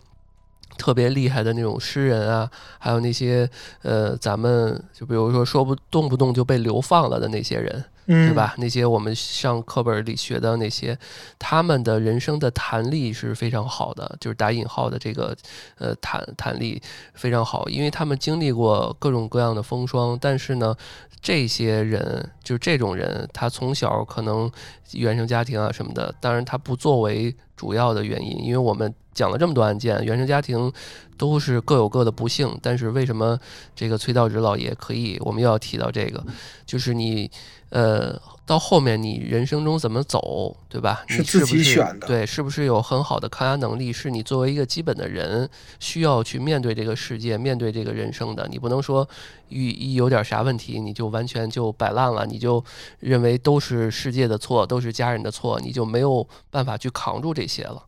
[0.79, 3.51] 特别厉害的那种诗人啊，还有那些
[3.83, 7.85] 呃咱们就比如说说不动不动就被流放了的那些人。
[8.09, 8.55] 对吧？
[8.57, 10.99] 那些我们上课本里学的那些，
[11.39, 15.37] 他们的人生的弹力是非常好的，就是打引号的这个，
[15.77, 16.81] 呃，弹弹力
[17.13, 20.19] 非常好，因为他们经历过各种各样的风霜。
[20.19, 20.75] 但是呢，
[21.21, 24.51] 这些人就是这种人，他从小可能
[24.93, 30.73] 原生家庭啊什么的，当然他不作为主要的原因，因为我们讲了这么多案件，原生家庭
[31.19, 32.59] 都是各有各的不幸。
[32.63, 33.39] 但是为什么
[33.77, 35.19] 这个崔道直老爷可以？
[35.21, 36.25] 我们又要提到这个，
[36.65, 37.31] 就是你。
[37.71, 41.05] 呃，到后面你人生中怎么走，对吧？
[41.07, 42.07] 是自己选的。
[42.07, 43.93] 对，是不是有很好的抗压能力？
[43.93, 45.47] 是你作为一个基本的人
[45.79, 48.49] 需要去面对这个世界、面对这个人生的。
[48.49, 49.07] 你不能说
[49.51, 52.65] 一一有点啥问题，你就完全就摆烂了，你就
[53.01, 57.85] 认为都是世界的错，都是家人的错，你就没有办法去扛住这些了。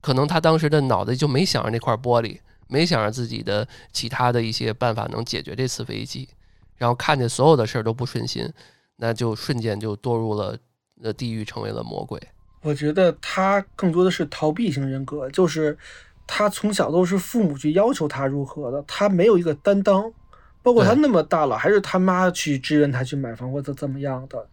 [0.00, 2.38] 可能他当时的脑子就没想着那块玻璃，
[2.68, 6.28] 没想着自己的其他的一些办法能解决这次危机，
[6.76, 8.48] 然后看见所有的事儿都不顺心。
[8.96, 10.56] 那就瞬间就堕入了
[11.02, 12.20] 呃地狱，成为了魔鬼。
[12.62, 15.78] 我觉得他更多的是逃避型人格，就是
[16.26, 20.12] 他从小都是父母去要求他如何的，他没有一个担当。
[20.60, 24.46] 包括他那么大了，还是他妈去支援他去买房或者怎么样的，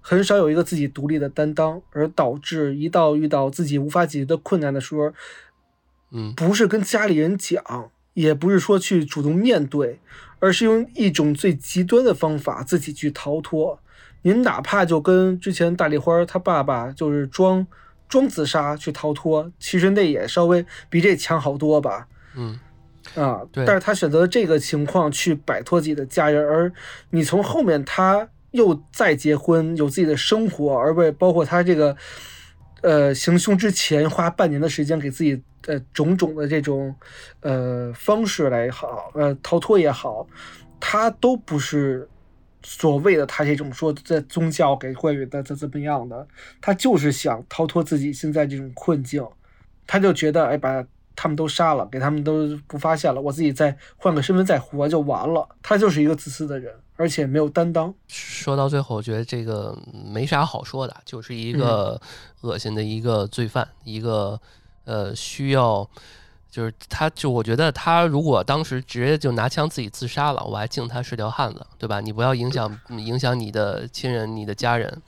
[0.00, 5.12] 很少有一个自己独立的担当，而导致一到遇到自己无法解决的困难的时候，
[6.12, 9.98] 嗯，不是跟家里人讲，也不是说去主动面对，
[10.38, 13.80] 而是用一种最极端的方法自己去逃脱。
[14.22, 17.66] 您哪怕就跟之前大丽花她爸爸就是装
[18.08, 22.06] 装自杀去逃脱，其实那也稍微比这强好多吧。
[22.36, 22.60] 嗯，
[23.14, 26.72] 啊，但是他选择这个情况去摆脱自己的家人，而
[27.10, 31.96] 你从后面他又再结婚，有自己的生活，而不包括他这个
[32.82, 36.94] 呃行凶之前花半年的时间给自己呃种种的这种
[37.40, 40.26] 呃方式来好呃逃脱也好，
[40.80, 42.08] 他都不是。
[42.64, 46.24] 所谓的他这种说在宗教给或者的怎怎么样的，
[46.60, 49.26] 他就是想逃脱自己现在这种困境，
[49.84, 50.86] 他就觉得哎，把
[51.16, 55.48] 他们都杀了，给他们都不发现了，我自己再换个身份再活就完了。
[55.60, 57.92] 他就是一个自私的人，而且没有担当。
[58.06, 59.76] 说到最后，我觉得这个
[60.14, 62.00] 没啥好说的，就是一个
[62.42, 64.40] 恶心的一个罪犯，一个
[64.84, 65.88] 呃需要。
[66.50, 71.98] 就是他，就我觉得他如果当时直接就拿枪自己自杀了，我还敬他是条汉子，对吧？
[72.02, 75.00] 你不要影响影响你的亲人、你的家人，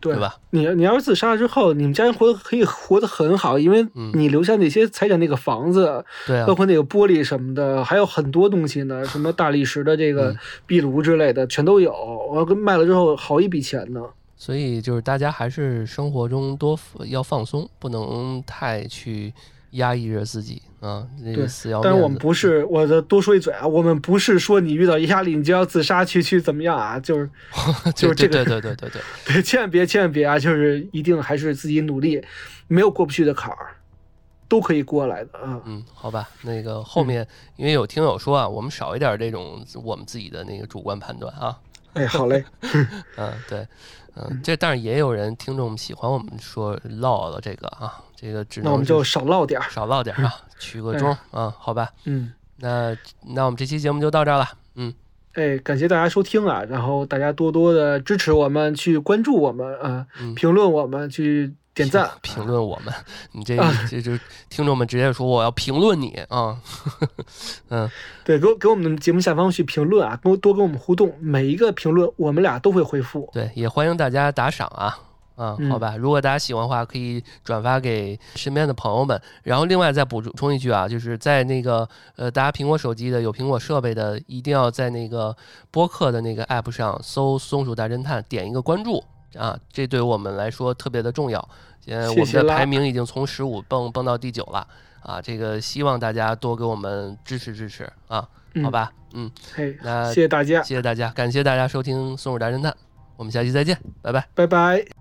[0.00, 0.36] 对吧？
[0.48, 10.34] 你你要是自杀之后，你们家人活可以活得很好，因为你留下那些财产，那个房子，对，包括那个玻璃什么的，还有很多东西呢，什么大理石的这个
[10.64, 11.92] 壁炉之类的，全都有。
[12.32, 14.00] 我跟卖了之后好一笔钱呢。
[14.40, 19.32] 所以就是大家还是生活中多要放松，不能太去。
[19.74, 27.30] 压抑着自己啊，对，死要但是我们不是，我再多说一嘴啊，我们不是说你遇到压力你就要自杀去去怎么样啊，就是
[27.94, 32.20] 就是这个，对对对对对 对，千万别千万别啊，就是一定还是自己努力，
[32.66, 33.76] 没有过不去的坎儿，
[34.48, 35.60] 都可以过来的啊。
[35.66, 37.24] 嗯，好吧，那个后面
[37.54, 41.56] 因为有听友说啊，我们少一点这种我们自己的那个主观判断啊。
[41.92, 42.44] 哎，好嘞。
[43.16, 43.66] 嗯，对。
[44.28, 54.92] 嗯，这但是也有人听众喜欢我们说唠了这个啊，这个只能那我们就少唠点儿，少唠点儿啊，取个中啊，好吧，嗯，那那我们这期节目就到这儿了，嗯，
[55.34, 61.54] 哎，感谢大家收听啊，然后大家多多的支持我们，去关注我们啊，评论我们，去。
[61.84, 62.92] 点赞、评论我们。
[63.32, 64.12] 你这啊这就
[64.48, 66.56] 听众们直接说我要评论你啊，
[67.70, 67.90] 嗯，
[68.24, 73.28] 对，给我给我们节目下方去评论啊，多多跟我们互动，每一个评论我们俩都会回复。
[73.32, 74.98] 对，也欢迎大家打赏啊。
[75.36, 79.18] 啊，嗯好吧，如果大家喜欢的话，可以转发给身边的朋友们。
[79.42, 85.34] 然后另外再补充一句啊，就是在那个呃，大家苹果手机的有苹果设备的，一定要在那个
[85.70, 89.02] 播客的那个 app 上搜“松鼠大侦探”，点一个关注
[89.36, 91.48] 啊，这对我们来说特别的重要。
[91.80, 94.66] 现在我们的排名已经从十五蹦蹦到第九了
[95.02, 102.70] 啊，这个希望大家多给我们支持支持啊，嗯好，吧，嗯，嘿，那谢谢大家，谢谢大家，感谢大家收听《松鼠大侦探》，
[103.16, 104.28] 我们下期再见，拜拜。
[104.34, 104.99] 拜拜。